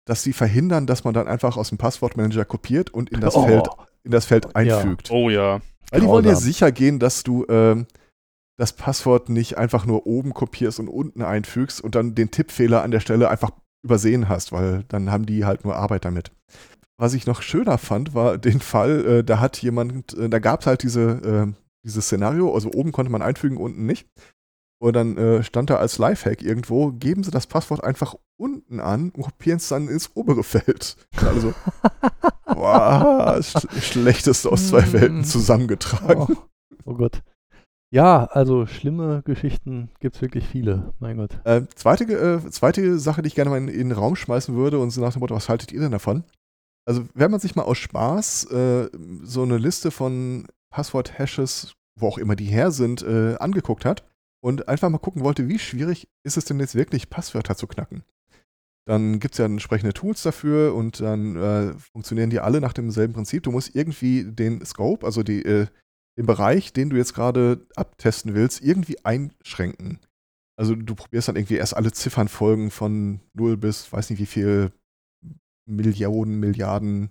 [0.07, 3.45] dass sie verhindern, dass man dann einfach aus dem Passwortmanager kopiert und in das, oh.
[3.47, 3.69] Feld,
[4.05, 5.09] in das Feld einfügt.
[5.09, 5.15] Ja.
[5.15, 5.61] Oh ja.
[5.91, 7.87] Weil die wollen ja sicher gehen, dass du ähm,
[8.57, 12.91] das Passwort nicht einfach nur oben kopierst und unten einfügst und dann den Tippfehler an
[12.91, 13.51] der Stelle einfach
[13.85, 16.31] übersehen hast, weil dann haben die halt nur Arbeit damit.
[16.97, 20.61] Was ich noch schöner fand, war den Fall, äh, da hat jemand, äh, da gab
[20.61, 21.01] es halt diese,
[21.51, 21.53] äh,
[21.85, 24.07] dieses Szenario, also oben konnte man einfügen, unten nicht.
[24.81, 29.11] Und dann äh, stand da als Lifehack irgendwo, geben Sie das Passwort einfach unten an
[29.11, 30.97] und kopieren es dann ins obere Feld.
[31.17, 31.55] Also,
[32.55, 35.25] wow, sch schlechteste aus zwei Welten mm.
[35.25, 36.37] zusammengetragen.
[36.37, 36.37] Oh,
[36.85, 37.23] oh Gott.
[37.93, 41.39] Ja, also schlimme Geschichten gibt es wirklich viele, mein Gott.
[41.45, 44.81] Äh, zweite, äh, zweite Sache, die ich gerne mal in, in, den Raum schmeißen würde
[44.81, 46.25] und so nach dem Motto, was haltet ihr denn davon?
[46.87, 48.91] Also, wenn man sich mal aus Spaß äh,
[49.23, 54.05] so eine Liste von Passwort-Hashes, wo auch immer die her sind, äh, angeguckt hat,
[54.45, 58.03] und einfach mal gucken wollte, wie schwierig ist es denn jetzt wirklich, Passwörter zu knacken.
[58.87, 63.15] Dann gibt es ja entsprechende Tools dafür und dann äh, funktionieren die alle nach demselben
[63.15, 63.43] Prinzip.
[63.43, 65.67] Du musst irgendwie den Scope, also die, äh,
[66.19, 70.01] den Bereich, den du jetzt gerade abtesten willst, irgendwie einschränken.
[70.57, 74.71] Also du probierst dann irgendwie erst alle Ziffernfolgen von 0 bis weiß nicht wie viel
[75.67, 77.11] Millionen, Milliarden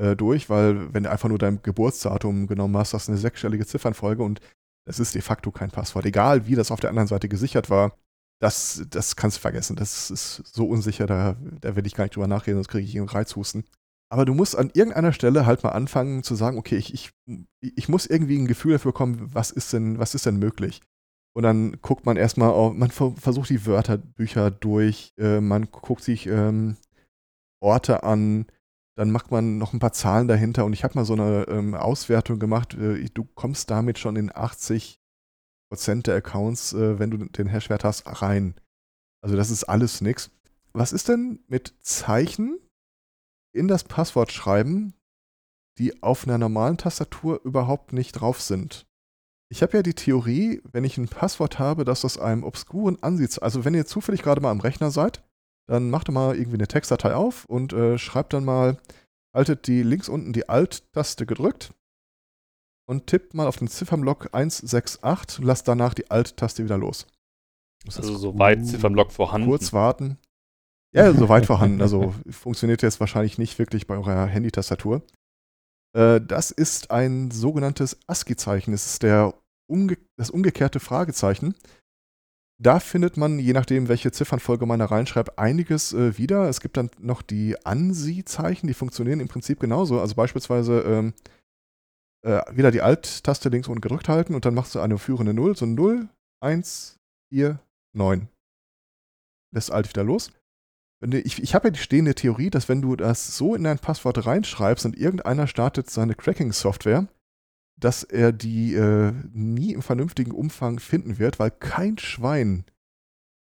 [0.00, 3.66] äh, durch, weil wenn du einfach nur dein Geburtsdatum genommen hast, hast du eine sechsstellige
[3.66, 4.40] Ziffernfolge und
[4.86, 6.06] das ist de facto kein Passwort.
[6.06, 7.98] Egal wie das auf der anderen Seite gesichert war,
[8.40, 9.76] das, das kannst du vergessen.
[9.76, 12.96] Das ist so unsicher, da, da will ich gar nicht drüber nachreden, sonst kriege ich
[12.96, 13.64] einen Reizhusten.
[14.08, 17.10] Aber du musst an irgendeiner Stelle halt mal anfangen zu sagen, okay, ich, ich,
[17.60, 20.80] ich muss irgendwie ein Gefühl dafür bekommen, was ist denn, was ist denn möglich?
[21.34, 26.26] Und dann guckt man erstmal, auf, man versucht die Wörterbücher durch, äh, man guckt sich
[26.26, 26.76] ähm,
[27.60, 28.46] Orte an,
[28.96, 31.74] dann macht man noch ein paar Zahlen dahinter und ich habe mal so eine ähm,
[31.74, 35.00] Auswertung gemacht, äh, du kommst damit schon in 80
[35.68, 38.54] Prozent der Accounts, äh, wenn du den Hashwert hast, rein.
[39.22, 40.30] Also das ist alles nix.
[40.72, 42.58] Was ist denn mit Zeichen
[43.52, 44.94] in das Passwort schreiben,
[45.78, 48.86] die auf einer normalen Tastatur überhaupt nicht drauf sind?
[49.48, 53.42] Ich habe ja die Theorie, wenn ich ein Passwort habe, dass das einem obskuren ansieht.
[53.42, 55.22] Also wenn ihr zufällig gerade mal am Rechner seid,
[55.68, 58.78] dann macht mal irgendwie eine Textdatei auf und äh, schreibt dann mal,
[59.34, 61.72] haltet die links unten die Alt-Taste gedrückt
[62.88, 67.06] und tippt mal auf den Ziffernblock 168 und lasst danach die Alt-Taste wieder los.
[67.86, 69.48] Also soweit Ziffernblock vorhanden.
[69.48, 70.18] Kurz warten.
[70.94, 71.82] Ja, soweit vorhanden.
[71.82, 75.02] Also funktioniert jetzt wahrscheinlich nicht wirklich bei eurer Handy-Tastatur.
[75.96, 78.72] Äh, das ist ein sogenanntes ASCII-Zeichen.
[78.72, 79.34] Das ist der
[79.68, 81.54] umge das umgekehrte Fragezeichen.
[82.58, 86.48] Da findet man, je nachdem, welche Ziffernfolge man da reinschreibt, einiges äh, wieder.
[86.48, 90.00] Es gibt dann noch die ANSI-Zeichen, die funktionieren im Prinzip genauso.
[90.00, 91.12] Also beispielsweise ähm,
[92.22, 95.56] äh, wieder die Alt-Taste links unten gedrückt halten und dann machst du eine führende 0,
[95.56, 96.08] so 0,
[96.40, 96.98] 1,
[97.30, 97.60] 4,
[97.94, 98.28] 9.
[99.52, 100.30] Lässt Alt wieder los.
[101.02, 104.24] Ich ich habe ja die stehende Theorie, dass wenn du das so in dein Passwort
[104.26, 107.06] reinschreibst und irgendeiner startet seine Cracking-Software,
[107.78, 112.64] dass er die äh, nie im vernünftigen Umfang finden wird, weil kein Schwein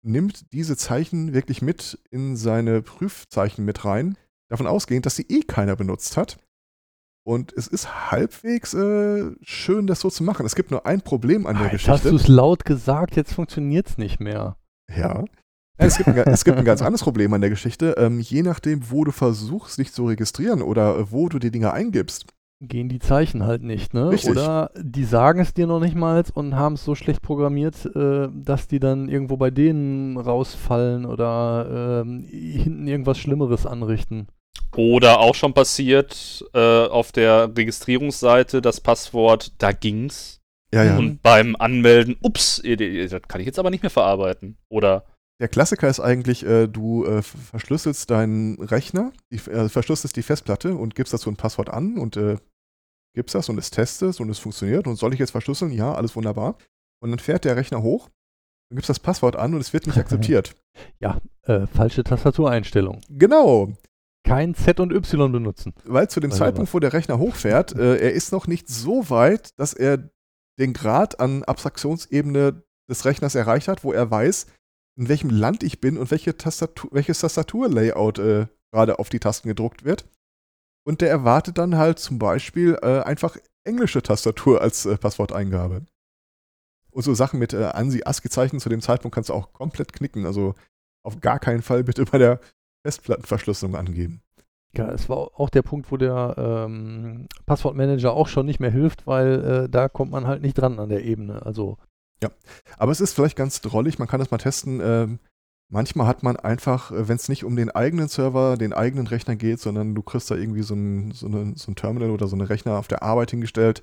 [0.03, 4.17] nimmt diese Zeichen wirklich mit in seine Prüfzeichen mit rein,
[4.49, 6.39] davon ausgehend, dass sie eh keiner benutzt hat.
[7.29, 10.47] Und es ist halbwegs äh, schön, das so zu machen.
[10.47, 11.93] Es gibt nur ein Problem an der Jetzt Geschichte.
[11.93, 14.57] hast du es laut gesagt, jetzt funktioniert es nicht mehr.
[14.89, 15.27] Ja.
[15.77, 17.97] Es gibt, ein, es gibt ein ganz anderes Problem an der Geschichte.
[17.99, 21.75] Ähm, je nachdem, wo du versuchst, dich zu registrieren oder äh, wo du die Dinge
[21.75, 24.09] eingibst, gehen die Zeichen halt nicht, ne?
[24.09, 24.31] Richtig.
[24.31, 28.29] Oder die sagen es dir noch nicht mal und haben es so schlecht programmiert, äh,
[28.33, 34.29] dass die dann irgendwo bei denen rausfallen oder ähm, hinten irgendwas Schlimmeres anrichten.
[34.77, 40.41] Oder auch schon passiert äh, auf der Registrierungsseite das Passwort, da ging's.
[40.73, 40.99] ja, ja.
[40.99, 44.57] Und beim Anmelden, ups, eh, eh, das kann ich jetzt aber nicht mehr verarbeiten.
[44.69, 45.05] Oder
[45.41, 50.75] Der Klassiker ist eigentlich, äh, du äh, verschlüsselst deinen Rechner, die, äh, verschlüsselst die Festplatte
[50.75, 52.37] und gibst dazu ein Passwort an und äh,
[53.15, 55.73] gibst das und es testest und es funktioniert und soll ich jetzt verschlüsseln?
[55.73, 56.57] Ja, alles wunderbar.
[57.01, 58.11] Und dann fährt der Rechner hoch,
[58.71, 60.55] du gibst das Passwort an und es wird nicht akzeptiert.
[61.01, 63.01] Ja, äh, falsche Tastatureinstellung.
[63.09, 63.73] genau,
[64.25, 65.75] Kein Z und Y benutzen.
[65.85, 69.09] weil zu dem Also Zeitpunkt, wo der Rechner hochfährt, äh, er ist noch nicht so
[69.11, 70.11] weit, dass er
[70.59, 74.47] den Grad an Abstraktionsebene des Rechners erreicht hat, wo er weiß,
[74.99, 79.49] in welchem Land ich bin und welche Tastatur, welches Tastaturlayout äh, gerade auf die Tasten
[79.49, 80.07] gedruckt wird.
[80.85, 85.87] Und der erwartet dann halt zum Beispiel äh, einfach englische Tastatur als äh, Passworteingabe.
[86.91, 90.27] Und so Sachen mit äh, ANSI-ASCII-Zeichen zu dem Zeitpunkt kannst du auch komplett knicken.
[90.27, 90.55] Also
[91.05, 92.41] auf gar keinen Fall bitte bei der
[92.89, 94.23] Festplattenverschlüsselung angeben.
[94.77, 99.07] Ja, es war auch der Punkt, wo der ähm, Passwortmanager auch schon nicht mehr hilft,
[99.07, 101.45] weil äh, da kommt man halt nicht dran an der Ebene.
[101.45, 101.79] Also
[102.79, 104.81] Aber es ist vielleicht ganz drollig, man kann das mal testen.
[104.83, 105.19] Ähm,
[105.71, 109.61] manchmal hat man einfach, wenn es nicht um den eigenen Server, den eigenen Rechner geht,
[109.61, 112.47] sondern du kriegst da irgendwie so ein, so, eine, so ein Terminal oder so einen
[112.47, 113.83] Rechner auf der Arbeit hingestellt,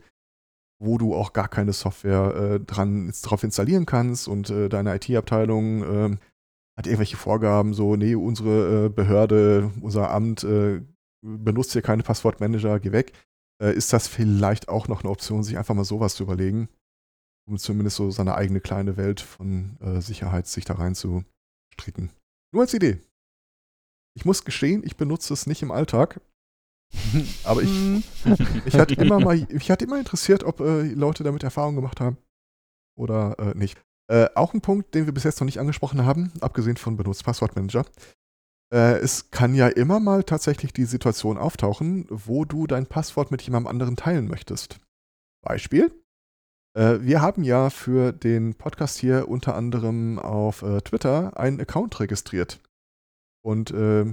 [0.79, 5.83] wo du auch gar keine Software äh, dran, drauf installieren kannst und äh, deine IT-Abteilung
[5.83, 6.19] ähm,
[6.77, 10.81] hat irgendwelche Vorgaben, so, nee, unsere äh, Behörde, unser Amt äh,
[11.21, 13.13] benutzt hier keine Passwortmanager, geh weg.
[13.61, 16.69] Äh, ist das vielleicht auch noch eine Option, sich einfach mal sowas zu überlegen?
[17.47, 21.23] um zumindest so seine eigene kleine Welt von äh, Sicherheit sich da rein zu
[21.73, 22.11] stricken.
[22.51, 22.99] Nur als Idee.
[24.15, 26.21] Ich muss gestehen, ich benutze es nicht im Alltag.
[27.43, 27.69] Aber ich,
[28.65, 32.17] ich hatte immer mal, ich hatte immer interessiert, ob äh, Leute damit Erfahrung gemacht haben
[32.97, 33.83] oder äh, nicht.
[34.07, 37.23] Äh, auch ein Punkt, den wir bis jetzt noch nicht angesprochen haben, abgesehen von benutzt
[37.23, 37.85] Passwortmanager.
[38.73, 43.41] Äh, es kann ja immer mal tatsächlich die Situation auftauchen, wo du dein Passwort mit
[43.41, 44.79] jemandem anderen teilen möchtest.
[45.43, 45.91] Beispiel,
[46.75, 51.99] äh, wir haben ja für den Podcast hier unter anderem auf äh, Twitter einen Account
[51.99, 52.59] registriert.
[53.43, 54.05] Und äh,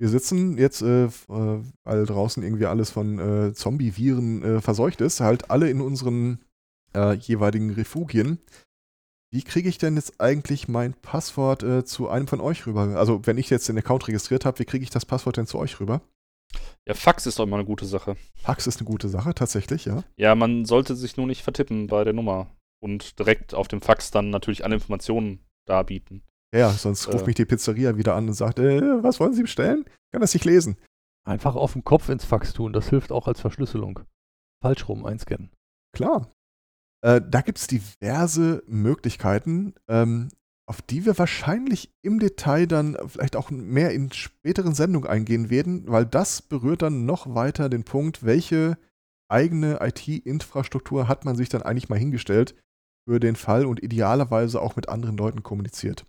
[0.00, 5.50] wir sitzen jetzt, äh, weil draußen irgendwie alles von äh, Zombie-Viren äh, verseucht ist, halt
[5.50, 6.40] alle in unseren
[7.20, 8.38] jeweiligen Refugien
[9.30, 12.96] wie kriege ich denn jetzt eigentlich mein Passwort äh, zu einem von euch rüber?
[12.98, 15.58] Also, wenn ich jetzt den Account registriert habe, wie kriege ich das Passwort denn zu
[15.58, 16.00] euch rüber?
[16.86, 18.16] Ja, Fax ist doch immer eine gute Sache.
[18.36, 20.02] Fax ist eine gute Sache, tatsächlich, ja.
[20.16, 22.46] Ja, man sollte sich nur nicht vertippen bei der Nummer
[22.82, 26.22] und direkt auf dem Fax dann natürlich alle Informationen darbieten.
[26.54, 27.26] Ja, sonst ruft Äh.
[27.26, 29.84] mich die Pizzeria wieder an und sagt, äh, was wollen Sie bestellen?
[29.86, 30.78] Ich kann das nicht lesen.
[31.26, 34.00] Einfach auf den Kopf ins Fax tun, das hilft auch als Verschlüsselung.
[34.62, 35.50] Falsch rum einscannen.
[35.94, 36.30] Klar.
[37.02, 40.28] Äh, da gibt es diverse Möglichkeiten, ähm,
[40.66, 45.84] auf die wir wahrscheinlich im Detail dann vielleicht auch mehr in späteren Sendungen eingehen werden,
[45.86, 48.76] weil das berührt dann noch weiter den Punkt, welche
[49.30, 52.54] eigene IT-Infrastruktur hat man sich dann eigentlich mal hingestellt
[53.08, 56.04] für den Fall und idealerweise auch mit anderen Leuten kommuniziert.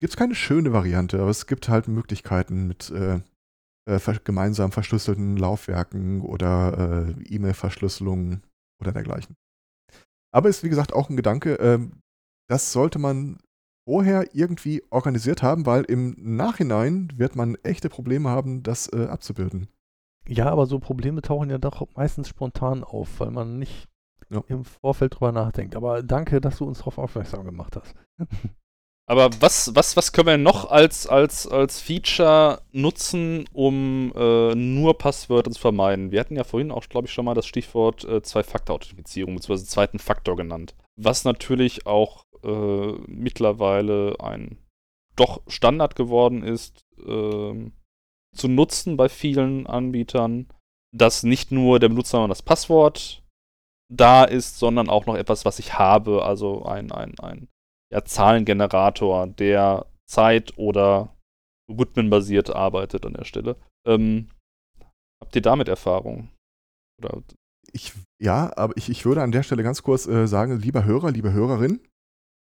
[0.00, 3.20] Gibt es keine schöne Variante, aber es gibt halt Möglichkeiten mit äh,
[3.86, 8.42] äh, gemeinsam verschlüsselten Laufwerken oder äh, E-Mail-Verschlüsselungen
[8.80, 9.36] oder dergleichen.
[10.32, 12.00] Aber ist wie gesagt auch ein Gedanke, ähm,
[12.48, 13.38] das sollte man
[13.88, 19.68] vorher irgendwie organisiert haben, weil im Nachhinein wird man echte Probleme haben, das äh, abzubilden.
[20.28, 23.88] Ja, aber so Probleme tauchen ja doch meistens spontan auf, weil man nicht
[24.30, 24.44] Ja.
[24.46, 25.74] im Vorfeld drüber nachdenkt.
[25.74, 27.94] Aber danke, dass du uns darauf aufmerksam gemacht hast.
[29.08, 34.98] Aber was, was, was können wir noch als, als, als Feature nutzen, um äh, nur
[34.98, 36.12] Passwörter zu vermeiden?
[36.12, 39.64] Wir hatten ja vorhin auch, glaube ich, schon mal das Stichwort äh, Zwei-Faktor-Authentifizierung bzw.
[39.64, 40.76] zweiten Faktor genannt.
[40.96, 44.58] Was natürlich auch äh, mittlerweile ein
[45.16, 47.72] doch Standard geworden ist, ähm,
[48.34, 50.46] zu nutzen bei vielen Anbietern,
[50.94, 53.22] dass nicht nur der Benutzer und das Passwort
[53.92, 57.48] da ist, sondern auch noch etwas, was ich habe, also ein, ein, ein
[57.92, 61.16] ja, Zahlengenerator, der Zeit- oder
[61.70, 63.56] Rhythmenbasiert arbeitet an der Stelle.
[63.86, 64.28] Ähm,
[65.22, 66.30] habt ihr damit Erfahrung?
[66.98, 67.22] Oder
[67.72, 71.10] Ich, ja, aber ich, ich würde an der Stelle ganz kurz äh, sagen, lieber Hörer,
[71.10, 71.80] liebe Hörerin,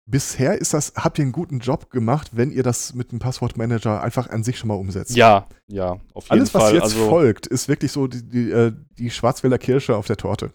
[0.10, 4.02] bisher ist das, habt ihr einen guten Job gemacht, wenn ihr das mit dem Passwortmanager
[4.02, 5.16] einfach an sich schon mal umsetzt.
[5.16, 6.74] ja, ja, auf jeden Alles, was Fall.
[6.74, 10.52] jetzt also, folgt, ist wirklich so die, die, äh, die Schwarzwälder Kirsche auf der Torte.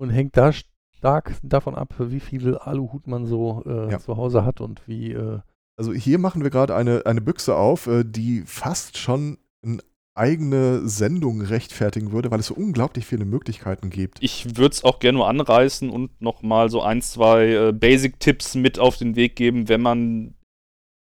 [0.00, 0.52] Und hängt da
[0.98, 3.98] stark davon ab, wie viel Aluhut man so äh, Ja.
[3.98, 5.12] zu Hause hat und wie.
[5.12, 5.40] Äh,
[5.76, 9.78] Also hier machen wir gerade eine, eine Büchse auf, äh, die fast schon eine
[10.16, 14.18] eigene Sendung rechtfertigen würde, weil es so unglaublich viele Möglichkeiten gibt.
[14.20, 18.80] ich würde es auch gerne nur anreißen und nochmal so ein, zwei äh, Basic-Tipps mit
[18.80, 20.34] auf den Weg geben, wenn man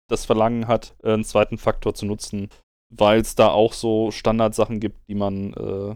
[0.07, 2.49] das Verlangen hat, äh, einen zweiten Faktor zu nutzen,
[2.95, 5.95] weil es da auch so Standardsachen gibt, die man äh,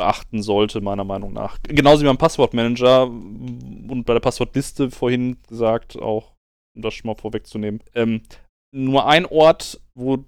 [0.00, 1.58] beachten sollte, meiner Meinung nach.
[1.62, 6.32] Genauso wie beim Passwortmanager und bei der Passwortliste vorhin gesagt, auch
[6.74, 7.82] um das schon mal vorwegzunehmen.
[7.94, 8.22] Ähm,
[8.74, 10.24] nur ein Ort, wo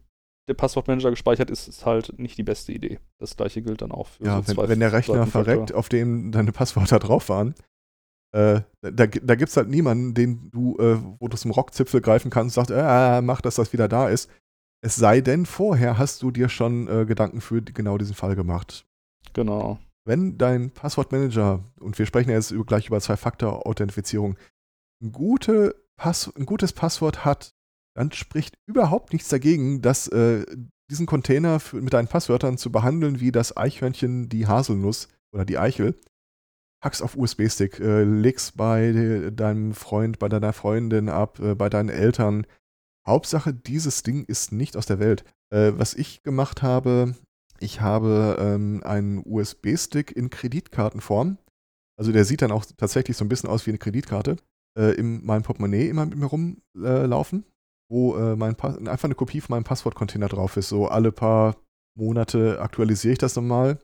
[0.47, 2.99] der Passwortmanager gespeichert ist, ist halt nicht die beste Idee.
[3.19, 6.33] Das gleiche gilt dann auch für Ja, so wenn, wenn der Rechner verreckt, auf dem
[6.33, 7.55] deine Passwörter drauf waren,
[8.35, 12.31] äh, da, da gibt es halt niemanden, den du, äh, wo du zum Rockzipfel greifen
[12.31, 14.29] kannst und sagst, äh, mach, dass das wieder da ist.
[14.85, 18.85] Es sei denn, vorher hast du dir schon äh, Gedanken für genau diesen Fall gemacht.
[19.33, 19.79] Genau.
[20.05, 24.37] Wenn dein Passwortmanager, und wir sprechen jetzt gleich über Zwei-Faktor-Authentifizierung,
[25.03, 27.55] ein, gute ein gutes Passwort hat,
[27.95, 30.45] dann spricht überhaupt nichts dagegen, dass äh,
[30.91, 35.59] diesen Container für, mit deinen Passwörtern zu behandeln wie das Eichhörnchen die Haselnuss oder die
[35.59, 35.99] Eichel.
[36.83, 41.69] Pack's auf USB-Stick, äh, leg's bei de, deinem Freund, bei deiner Freundin ab, äh, bei
[41.69, 42.47] deinen Eltern.
[43.07, 45.25] Hauptsache, dieses Ding ist nicht aus der Welt.
[45.51, 47.15] Äh, was ich gemacht habe,
[47.63, 51.39] ich habe ähm, einen USB-Stick in Kreditkartenform.
[51.99, 54.37] Also der sieht dann auch tatsächlich so ein bisschen aus wie eine Kreditkarte.
[54.79, 57.45] Äh, in meinem Portemonnaie immer mit mir rumlaufen,
[57.91, 60.69] wo äh, mein Pa- einfach eine Kopie von meinem Passwortcontainer drauf ist.
[60.69, 61.57] So alle paar
[61.99, 63.79] Monate aktualisiere ich das nochmal.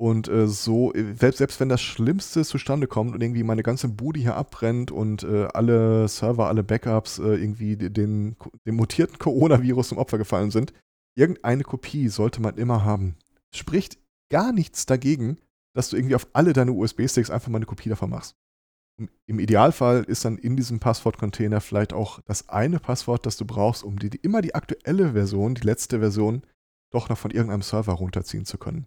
[0.00, 3.88] Und äh, so, äh, selbst, selbst wenn das Schlimmste zustande kommt und irgendwie meine ganze
[3.88, 9.88] Bude hier abbrennt und äh, alle Server, alle Backups äh, irgendwie den, dem mutierten Coronavirus
[9.88, 10.72] zum Opfer gefallen sind,
[11.18, 13.16] irgendeine Kopie sollte man immer haben.
[13.54, 13.98] Spricht
[14.30, 15.38] gar nichts dagegen,
[15.74, 18.36] dass du irgendwie auf alle deine USB-Sticks einfach mal eine Kopie davon machst.
[19.26, 23.84] Im- Idealfall ist dann in diesem Passwortcontainer vielleicht auch das eine Passwort, das du brauchst,
[23.84, 26.42] um dir immer die aktuelle Version, die letzte Version,
[26.92, 28.86] doch noch von irgendeinem Server runterziehen zu können.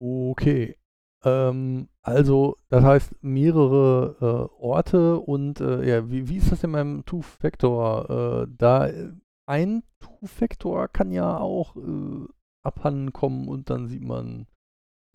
[0.00, 0.76] okay.
[1.24, 6.72] Ähm, also, das heißt mehrere äh, Orte und äh, ja, wie, wie ist das denn
[6.72, 8.42] beim Two-Factor?
[8.44, 9.10] Äh, da äh,
[9.46, 12.26] ein Two-Factor kann ja auch äh,
[12.62, 14.46] abhanden kommen und dann sieht man.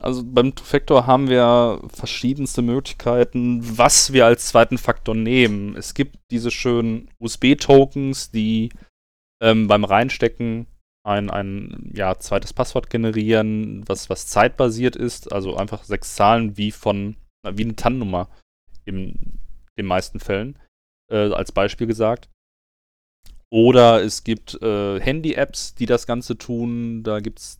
[0.02, 5.76] Also beim Two-Factor haben wir verschiedenste Möglichkeiten, was wir als zweiten Faktor nehmen.
[5.76, 8.70] Es gibt diese schönen USB-Tokens, die
[9.42, 10.68] ähm, beim Reinstecken
[11.06, 16.72] ein, ein ja, zweites Passwort generieren, was, was zeitbasiert ist, also einfach sechs Zahlen wie
[16.72, 18.30] von, wie eine TAN-Nummer
[18.86, 19.40] in
[19.78, 20.58] den meisten Fällen.
[21.12, 22.30] äh, als Beispiel gesagt.
[23.52, 27.04] Oder es gibt äh, Handy-Apps, die das Ganze tun.
[27.04, 27.60] Da gibt es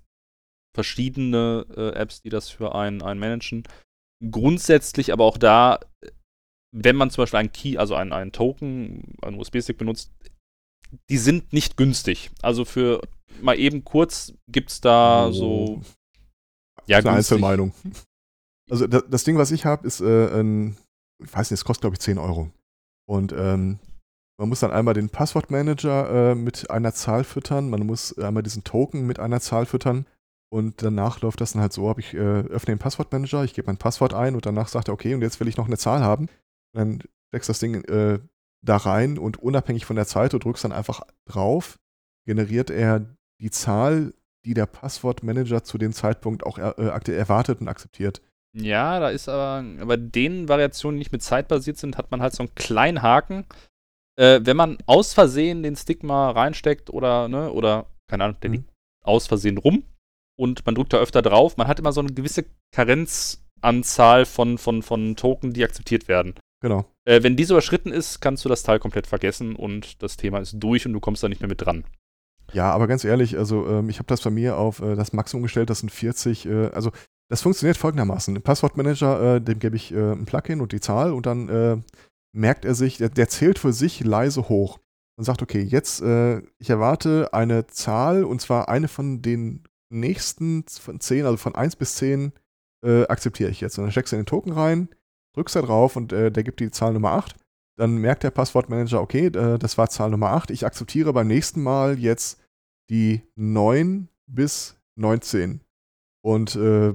[0.76, 3.64] verschiedene äh, Apps, die das für einen, einen managen.
[4.30, 5.80] Grundsätzlich aber auch da,
[6.72, 10.12] wenn man zum Beispiel ein Key, also einen, einen Token, einen USB-Stick benutzt,
[11.10, 12.32] die sind nicht günstig.
[12.42, 13.02] Also für
[13.42, 15.32] mal eben kurz gibt es da oh.
[15.32, 15.82] so.
[16.88, 17.74] Ja, eine Einzelmeinung.
[18.70, 20.78] Also das, das, Ding, was ich habe, ist äh, ein,
[21.24, 22.52] ich weiß nicht, es kostet glaube ich 10 Euro.
[23.08, 23.80] Und ähm,
[24.40, 28.64] man muss dann einmal den Passwortmanager äh, mit einer Zahl füttern, man muss einmal diesen
[28.64, 30.06] Token mit einer Zahl füttern
[30.50, 33.78] und danach läuft das dann halt so, ich äh, öffne den Passwortmanager, ich gebe mein
[33.78, 36.30] Passwort ein und danach sagt er, okay, und jetzt will ich noch eine Zahl haben.
[36.74, 38.20] Und dann steckst das Ding äh,
[38.66, 41.78] da rein und unabhängig von der Zeit, du drückst dann einfach drauf,
[42.26, 43.06] generiert er
[43.42, 44.14] die Zahl,
[44.46, 48.22] die der Passwortmanager zu dem Zeitpunkt auch er, äh, erwartet und akzeptiert.
[48.54, 52.22] Ja, da ist aber, bei den Variationen, die nicht mit Zeit basiert sind, hat man
[52.22, 53.46] halt so einen kleinen Haken.
[54.20, 58.50] Äh, wenn man aus Versehen den Stick mal reinsteckt oder, ne, oder, keine Ahnung, der
[58.50, 58.56] mhm.
[58.58, 58.70] liegt
[59.06, 59.84] aus Versehen rum
[60.38, 62.46] und man drückt da öfter drauf, man hat immer so eine gewisse
[62.76, 66.36] Karenzanzahl von, von, von Token, die akzeptiert werden.
[66.62, 66.86] Genau.
[67.06, 70.56] Äh, wenn diese überschritten ist, kannst du das Teil komplett vergessen und das Thema ist
[70.60, 71.86] durch und du kommst da nicht mehr mit dran.
[72.52, 75.44] Ja, aber ganz ehrlich, also ähm, ich habe das bei mir auf äh, das Maximum
[75.44, 76.46] gestellt, das sind 40.
[76.46, 76.92] Äh, also
[77.30, 78.36] das funktioniert folgendermaßen.
[78.36, 81.78] Im Passwortmanager, äh, dem gebe ich äh, ein Plugin und die Zahl und dann äh,
[82.34, 84.80] merkt er sich, der, der, zählt für sich leise hoch
[85.18, 91.00] und sagt, okay, jetzt, ich erwarte eine Zahl und zwar eine von den nächsten von
[91.00, 92.32] 10, also von 1 bis 10
[92.86, 93.78] akzeptiere ich jetzt.
[93.78, 94.90] Und dann steckst du in den Token rein,
[95.36, 97.36] drückst da drauf und der gibt die Zahl Nummer 8
[97.80, 100.52] dann merkt der Passwortmanager, okay, äh, das war Zahl Nummer 8.
[100.52, 102.42] Ich akzeptiere beim nächsten Mal jetzt
[102.90, 105.62] die 9 bis 19.
[106.22, 106.94] Und äh,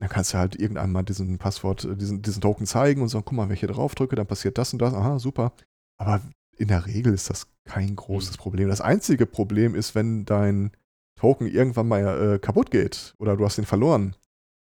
[0.00, 3.24] dann kannst du halt irgendwann mal diesen Passwort, äh, diesen, diesen Token zeigen und sagen,
[3.24, 4.94] guck mal, wenn ich hier drauf drücke, dann passiert das und das.
[4.94, 5.52] Aha, super.
[5.98, 6.22] Aber
[6.56, 8.42] in der Regel ist das kein großes mhm.
[8.42, 8.68] Problem.
[8.68, 10.72] Das einzige Problem ist, wenn dein
[11.18, 14.16] Token irgendwann mal äh, kaputt geht oder du hast ihn verloren,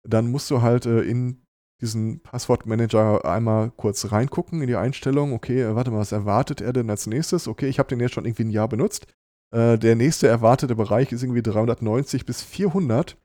[0.04, 1.42] dann musst du halt äh, in
[1.82, 5.34] diesen Passwortmanager einmal kurz reingucken in die Einstellung.
[5.34, 7.50] Okay, äh, warte mal, was erwartet er denn als nächstes?
[7.50, 9.08] Okay, ich habe den jetzt schon irgendwie ein Jahr benutzt.
[9.54, 13.18] Äh, der nächste erwartete Bereich ist irgendwie 390 bis 400.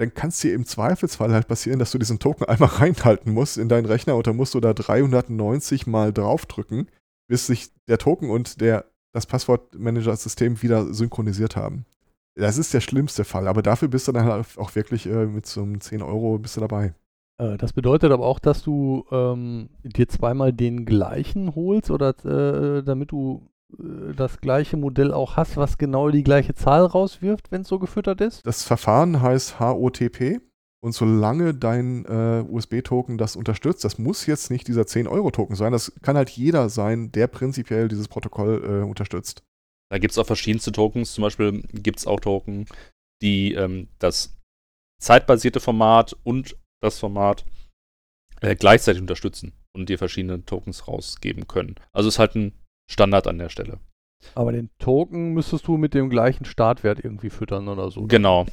[0.00, 3.58] Dann kann es dir im Zweifelsfall halt passieren, dass du diesen Token einmal reinhalten musst
[3.58, 6.88] in deinen Rechner und dann musst du da 390 mal draufdrücken,
[7.28, 11.84] bis sich der Token und der, das Passwortmanager-System wieder synchronisiert haben.
[12.34, 15.44] Das ist der schlimmste Fall, aber dafür bist du dann halt auch wirklich äh, mit
[15.44, 16.94] so einem 10 Euro bist du dabei.
[17.36, 22.82] Äh, das bedeutet aber auch, dass du ähm, dir zweimal den gleichen holst oder äh,
[22.82, 27.68] damit du das gleiche Modell auch hast, was genau die gleiche Zahl rauswirft, wenn es
[27.68, 28.44] so gefüttert ist?
[28.46, 30.40] Das Verfahren heißt HOTP.
[30.82, 35.92] Und solange dein äh, USB-Token das unterstützt, das muss jetzt nicht dieser 10-Euro-Token sein, das
[36.00, 39.42] kann halt jeder sein, der prinzipiell dieses Protokoll äh, unterstützt.
[39.90, 41.12] Da gibt es auch verschiedenste Tokens.
[41.12, 42.64] Zum Beispiel gibt es auch Token,
[43.20, 44.38] die ähm, das
[45.02, 47.44] zeitbasierte Format und das Format
[48.40, 51.74] äh, gleichzeitig unterstützen und dir verschiedene Tokens rausgeben können.
[51.92, 52.52] Also ist halt ein
[52.90, 53.78] Standard an der Stelle.
[54.34, 58.06] Aber den Token müsstest du mit dem gleichen Startwert irgendwie füttern oder so.
[58.06, 58.46] Genau.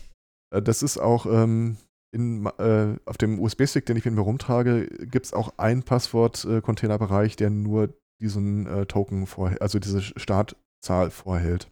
[0.53, 1.77] Äh, das ist auch ähm,
[2.13, 7.35] in, äh, auf dem USB-Stick, den ich mit mir rumtrage, gibt es auch einen Passwort-Containerbereich,
[7.35, 11.69] der nur diesen äh, Token vorhält, also diese Startzahl vorhält.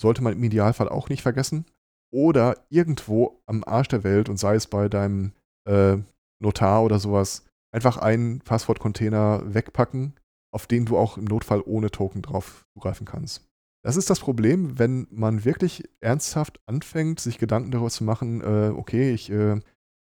[0.00, 1.66] Sollte man im Idealfall auch nicht vergessen.
[2.12, 5.32] Oder irgendwo am Arsch der Welt und sei es bei deinem
[5.68, 5.96] äh,
[6.40, 10.14] Notar oder sowas, einfach einen Passwortcontainer wegpacken,
[10.54, 13.46] auf den du auch im Notfall ohne Token drauf zugreifen kannst.
[13.82, 18.72] Das ist das Problem, wenn man wirklich ernsthaft anfängt, sich Gedanken darüber zu machen, äh,
[18.74, 19.60] okay, ich äh,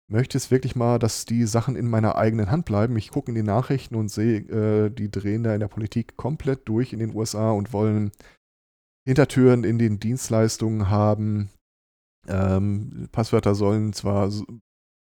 [0.08, 2.96] möchte jetzt wirklich mal, dass die Sachen in meiner eigenen Hand bleiben.
[2.96, 6.68] Ich gucke in die Nachrichten und sehe, äh, die drehen da in der Politik komplett
[6.68, 8.12] durch in den USA und wollen
[9.06, 11.50] Hintertüren in den Dienstleistungen haben.
[12.28, 14.30] Ähm, Passwörter sollen zwar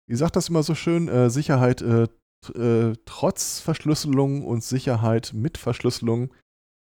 [0.10, 1.82] wie sagt das immer so schön, äh, Sicherheit
[2.56, 6.34] äh, trotz Verschlüsselung und Sicherheit mit Verschlüsselung.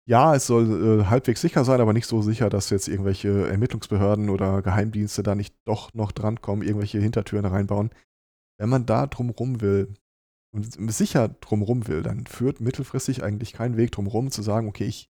[0.06, 4.30] Ja, es soll äh, halbwegs sicher sein, aber nicht so sicher, dass jetzt irgendwelche Ermittlungsbehörden
[4.30, 7.92] oder Geheimdienste da nicht doch noch drankommen, irgendwelche Hintertüren reinbauen.
[8.60, 9.94] Wenn man da drumrum will
[10.54, 15.10] und sicher drumrum will, dann führt mittelfristig eigentlich kein Weg drumrum zu sagen, okay, ich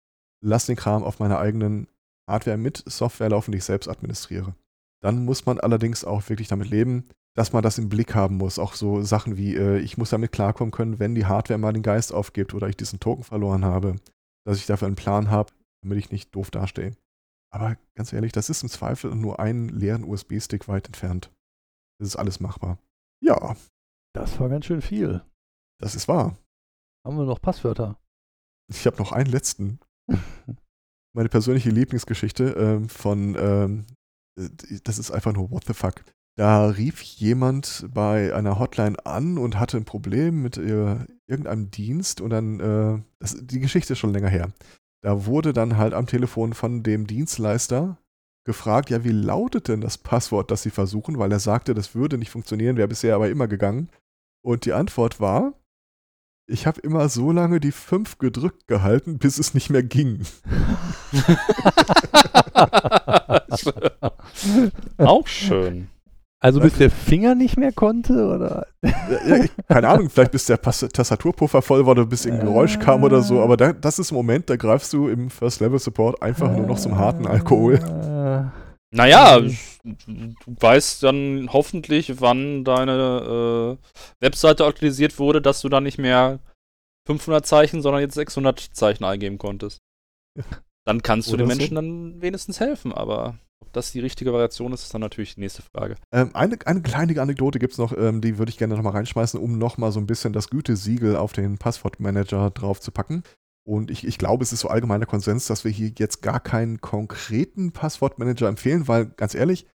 [0.43, 1.89] lasse den Kram auf meiner eigenen
[2.29, 4.55] Hardware mit Software laufen, die ich selbst administriere.
[5.03, 8.59] Dann muss man allerdings auch wirklich damit leben, dass man das im Blick haben muss.
[8.59, 11.83] Auch so Sachen wie, äh, ich muss damit klarkommen können, wenn die Hardware mal den
[11.83, 13.97] Geist aufgibt oder ich diesen Token verloren habe,
[14.47, 15.53] dass ich dafür einen Plan habe,
[15.83, 16.97] damit ich nicht doof dastehe.
[17.53, 21.31] Aber ganz ehrlich, das ist im Zweifel nur einen leeren USB-Stick weit entfernt.
[22.01, 22.79] Das ist alles machbar.
[23.23, 23.57] Ja.
[24.13, 25.23] Das war ganz schön viel.
[25.81, 26.37] Das ist wahr.
[27.05, 27.99] Haben wir noch Passwörter?
[28.69, 29.79] ich habe noch einen letzten.
[31.15, 33.87] Meine persönliche Lieblingsgeschichte ähm, von, ähm,
[34.85, 36.05] das ist einfach nur what the fuck.
[36.37, 40.97] Da rief jemand bei einer Hotline an und hatte ein Problem mit äh,
[41.29, 44.53] irgendeinem Dienst und dann, äh, das, die Geschichte ist schon länger her.
[45.01, 47.99] Da wurde dann halt am Telefon von dem Dienstleister
[48.45, 52.19] gefragt, ja, wie lautet denn das Passwort, das Sie versuchen, weil er sagte, das würde
[52.19, 53.91] nicht funktionieren, wäre bisher aber immer gegangen.
[54.45, 55.55] Und die Antwort war,
[56.47, 60.27] ich habe immer so lange die 5 gedrückt gehalten, bis es nicht mehr ging.
[64.99, 65.89] Auch schön.
[66.45, 68.67] Also bis der Finger nicht mehr konnte, oder?
[68.83, 73.23] Ja, keine Ahnung, vielleicht bis der Tastaturpuffer voll war oder bis ein Geräusch kam oder
[73.23, 76.79] so, aber da, das ist ein Moment, da greifst du im First-Level-Support einfach nur noch
[76.79, 77.79] zum harten Alkohol.
[78.91, 85.97] Naja, du weißt dann hoffentlich, wann deine äh, Webseite aktualisiert wurde, dass du dann nicht
[85.97, 86.41] mehr
[87.07, 89.81] 500 Zeichen, sondern jetzt 600 Zeichen eingeben konntest.
[90.87, 91.75] Dann kannst du den Menschen so.
[91.77, 95.63] dann wenigstens helfen, aber ob das die richtige Variation ist, ist dann natürlich die nächste
[95.63, 95.97] Frage.
[96.13, 99.41] Ähm, eine, eine kleine Anekdote gibt es noch, ähm, die würde ich gerne nochmal reinschmeißen,
[99.41, 103.23] um nochmal so ein bisschen das Gütesiegel auf den Passwortmanager drauf zu packen.
[103.67, 106.83] Und ich, ich glaube, es ist so allgemeiner Konsens, dass wir hier jetzt gar keinen
[106.83, 109.67] konkreten Passwortmanager empfehlen, weil ganz ehrlich,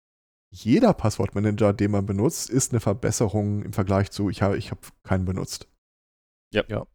[0.51, 4.79] jeder Passwortmanager, den man benutzt, ist eine Verbesserung im Vergleich zu, ich habe ich hab
[5.03, 5.67] keinen benutzt.
[6.53, 6.63] Ja.
[6.67, 6.85] ja.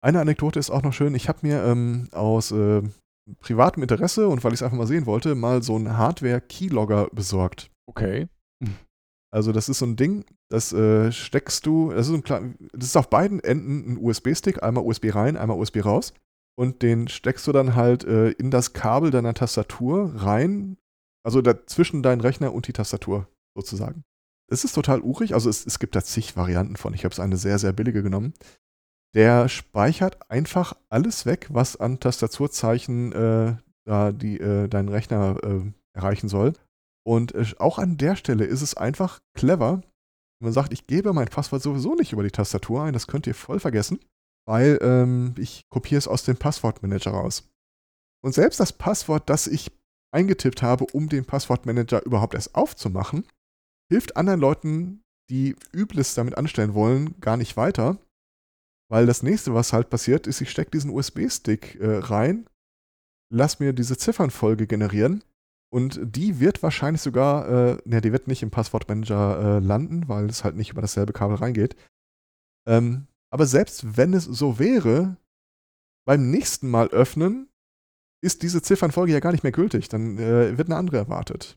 [0.00, 1.14] Eine Anekdote ist auch noch schön.
[1.14, 2.82] Ich habe mir ähm, aus äh,
[3.40, 7.70] privatem Interesse und weil ich es einfach mal sehen wollte, mal so einen Hardware-Keylogger besorgt.
[7.86, 8.28] Okay.
[9.32, 12.96] Also das ist so ein Ding, das äh, steckst du, das ist, ein, das ist
[12.96, 16.14] auf beiden Enden ein USB-Stick, einmal USB rein, einmal USB raus.
[16.58, 20.78] Und den steckst du dann halt äh, in das Kabel deiner Tastatur rein,
[21.22, 24.04] also dazwischen deinen Rechner und die Tastatur sozusagen.
[24.50, 26.94] Es ist total urig, also es, es gibt da zig Varianten von.
[26.94, 28.32] Ich habe es eine sehr, sehr billige genommen.
[29.16, 33.56] Der speichert einfach alles weg, was an Tastaturzeichen äh,
[33.86, 36.52] da die, äh, deinen Rechner äh, erreichen soll.
[37.02, 39.80] Und äh, auch an der Stelle ist es einfach clever.
[40.38, 43.26] wenn Man sagt, ich gebe mein Passwort sowieso nicht über die Tastatur ein, das könnt
[43.26, 44.00] ihr voll vergessen,
[44.46, 47.48] weil ähm, ich kopiere es aus dem Passwortmanager raus.
[48.22, 49.72] Und selbst das Passwort, das ich
[50.14, 53.24] eingetippt habe, um den Passwortmanager überhaupt erst aufzumachen,
[53.90, 57.98] hilft anderen Leuten, die Übles damit anstellen wollen, gar nicht weiter,
[58.88, 62.48] weil das nächste, was halt passiert, ist, ich stecke diesen USB-Stick äh, rein,
[63.32, 65.24] lass mir diese Ziffernfolge generieren
[65.72, 70.26] und die wird wahrscheinlich sogar, äh, ne, die wird nicht im Passwortmanager äh, landen, weil
[70.26, 71.76] es halt nicht über dasselbe Kabel reingeht.
[72.68, 75.16] Ähm, aber selbst wenn es so wäre,
[76.06, 77.48] beim nächsten Mal öffnen,
[78.22, 79.88] ist diese Ziffernfolge ja gar nicht mehr gültig.
[79.88, 81.56] Dann äh, wird eine andere erwartet.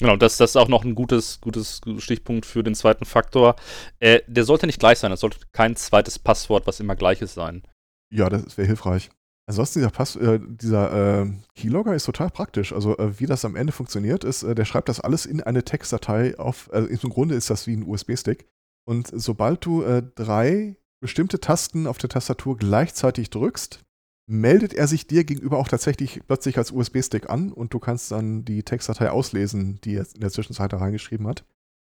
[0.00, 3.56] Genau, das, das ist auch noch ein gutes, gutes Stichpunkt für den zweiten Faktor.
[3.98, 5.12] Äh, der sollte nicht gleich sein.
[5.12, 7.62] Es sollte kein zweites Passwort, was immer gleiches sein.
[8.10, 9.10] Ja, das wäre hilfreich.
[9.46, 12.72] Ansonsten dieser, Pass, äh, dieser äh, Keylogger ist total praktisch.
[12.72, 15.64] Also äh, wie das am Ende funktioniert, ist, äh, der schreibt das alles in eine
[15.64, 16.72] Textdatei auf.
[16.72, 18.46] Also im Grunde ist das wie ein USB-Stick.
[18.88, 23.80] Und sobald du äh, drei bestimmte Tasten auf der Tastatur gleichzeitig drückst,
[24.30, 28.44] meldet er sich dir gegenüber auch tatsächlich plötzlich als USB-Stick an und du kannst dann
[28.44, 31.44] die Textdatei auslesen, die er in der Zwischenzeit da reingeschrieben hat.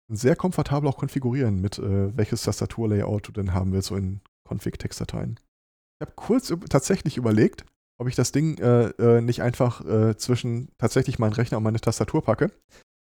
[0.09, 4.21] Und sehr komfortabel auch konfigurieren, mit äh, welches Tastaturlayout du denn haben willst, so in
[4.49, 5.39] Config-Textdateien.
[5.99, 7.63] Ich habe kurz tatsächlich überlegt,
[7.99, 11.79] ob ich das Ding äh, äh, nicht einfach äh, zwischen tatsächlich meinen Rechner und meine
[11.79, 12.51] Tastatur packe.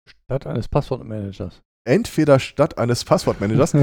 [0.09, 3.75] Statt eines Passwortmanagers entweder statt eines Passwortmanagers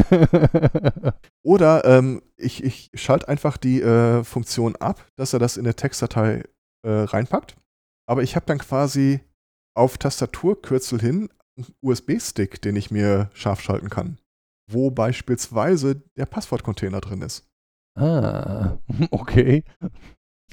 [1.44, 5.76] oder ähm, ich, ich schalte einfach die äh, Funktion ab, dass er das in eine
[5.76, 6.44] Textdatei
[6.86, 7.56] äh, reinpackt.
[8.08, 9.22] Aber ich habe dann quasi
[9.76, 14.18] auf Tastaturkürzel hin einen USB-Stick, den ich mir scharf schalten kann,
[14.70, 17.48] wo beispielsweise der Passwortcontainer drin ist.
[17.96, 18.78] Ah,
[19.12, 19.64] okay.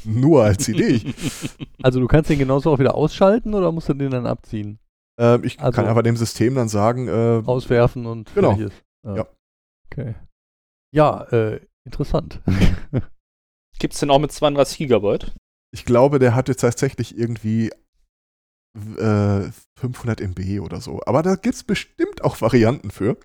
[0.04, 1.14] Nur als Idee.
[1.82, 4.78] Also du kannst den genauso auch wieder ausschalten oder musst du den dann abziehen?
[5.20, 7.06] Ähm, ich also kann einfach dem System dann sagen.
[7.06, 8.58] Äh, auswerfen und genau.
[9.04, 9.16] Ja.
[9.16, 9.26] ja.
[9.90, 10.14] Okay.
[10.92, 12.40] Ja, äh, interessant.
[13.78, 15.32] Gibt es denn auch mit 32 Gigabyte?
[15.72, 17.70] Ich glaube, der hat jetzt tatsächlich irgendwie
[18.98, 21.00] äh, 500 MB oder so.
[21.06, 23.16] Aber da gibt es bestimmt auch Varianten für.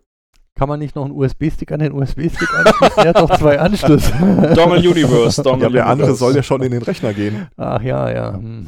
[0.57, 3.03] Kann man nicht noch einen USB-Stick an den USB-Stick anschließen?
[3.03, 4.11] Der hat doch zwei Anschlüsse.
[4.55, 5.43] Dongle Universe.
[5.43, 7.47] Dongle ja, der andere soll ja schon in den Rechner gehen.
[7.57, 8.33] Ach ja, ja.
[8.33, 8.67] Hm.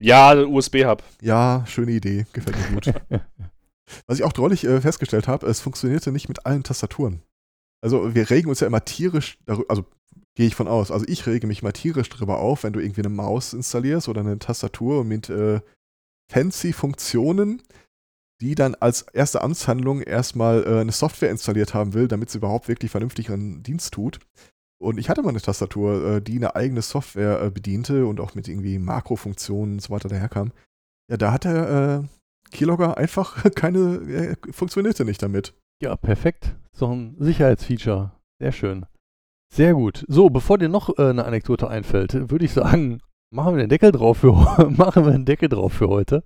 [0.00, 1.02] Ja, USB-Hub.
[1.20, 2.26] Ja, schöne Idee.
[2.32, 2.94] Gefällt mir gut.
[4.06, 7.22] Was ich auch drollig äh, festgestellt habe, es funktionierte nicht mit allen Tastaturen.
[7.80, 9.84] Also wir regen uns ja immer tierisch darüber, also
[10.34, 13.00] gehe ich von aus, also ich rege mich mal tierisch darüber auf, wenn du irgendwie
[13.02, 15.60] eine Maus installierst oder eine Tastatur mit äh,
[16.30, 17.62] fancy Funktionen,
[18.40, 22.68] die dann als erste Amtshandlung erstmal äh, eine Software installiert haben will, damit sie überhaupt
[22.68, 24.20] wirklich vernünftig ihren Dienst tut.
[24.80, 28.34] Und ich hatte mal eine Tastatur, äh, die eine eigene Software äh, bediente und auch
[28.34, 30.52] mit irgendwie Makrofunktionen und so weiter daherkam.
[31.10, 35.54] Ja, da hat der äh, Keylogger einfach keine, äh, funktionierte nicht damit.
[35.82, 36.54] Ja, perfekt.
[36.72, 38.12] So ein Sicherheitsfeature.
[38.40, 38.86] Sehr schön.
[39.52, 40.04] Sehr gut.
[40.08, 43.00] So, bevor dir noch eine Anekdote einfällt, würde ich sagen,
[43.30, 44.32] machen wir den Deckel drauf für
[44.76, 46.22] machen wir den Deckel drauf für heute.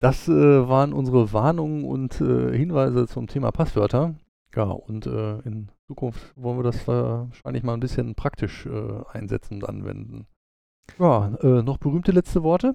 [0.00, 4.14] Das waren unsere Warnungen und Hinweise zum Thema Passwörter.
[4.54, 9.68] Ja, und in Zukunft wollen wir das wahrscheinlich mal ein bisschen praktisch äh, einsetzen und
[9.68, 10.26] anwenden.
[10.98, 12.74] Ja, äh, noch berühmte letzte Worte?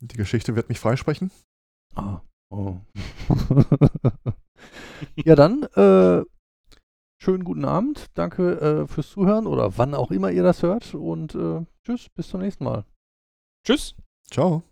[0.00, 1.30] Die Geschichte wird mich freisprechen.
[1.94, 2.20] Ah,
[2.50, 2.76] oh.
[5.16, 6.24] ja, dann äh,
[7.18, 8.06] schönen guten Abend.
[8.14, 10.94] Danke äh, fürs Zuhören oder wann auch immer ihr das hört.
[10.94, 12.84] Und äh, tschüss, bis zum nächsten Mal.
[13.64, 13.96] Tschüss.
[14.30, 14.62] Ciao.